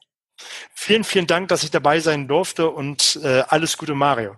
Vielen, 0.74 1.04
vielen 1.04 1.26
Dank, 1.26 1.48
dass 1.48 1.62
ich 1.62 1.70
dabei 1.70 2.00
sein 2.00 2.28
durfte 2.28 2.68
und 2.68 3.18
äh, 3.22 3.44
alles 3.48 3.78
Gute, 3.78 3.94
Mario. 3.94 4.36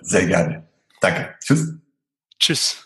Sehr 0.00 0.26
gerne. 0.26 0.68
Danke. 1.00 1.34
Tschüss. 1.40 1.72
Tschüss. 2.38 2.83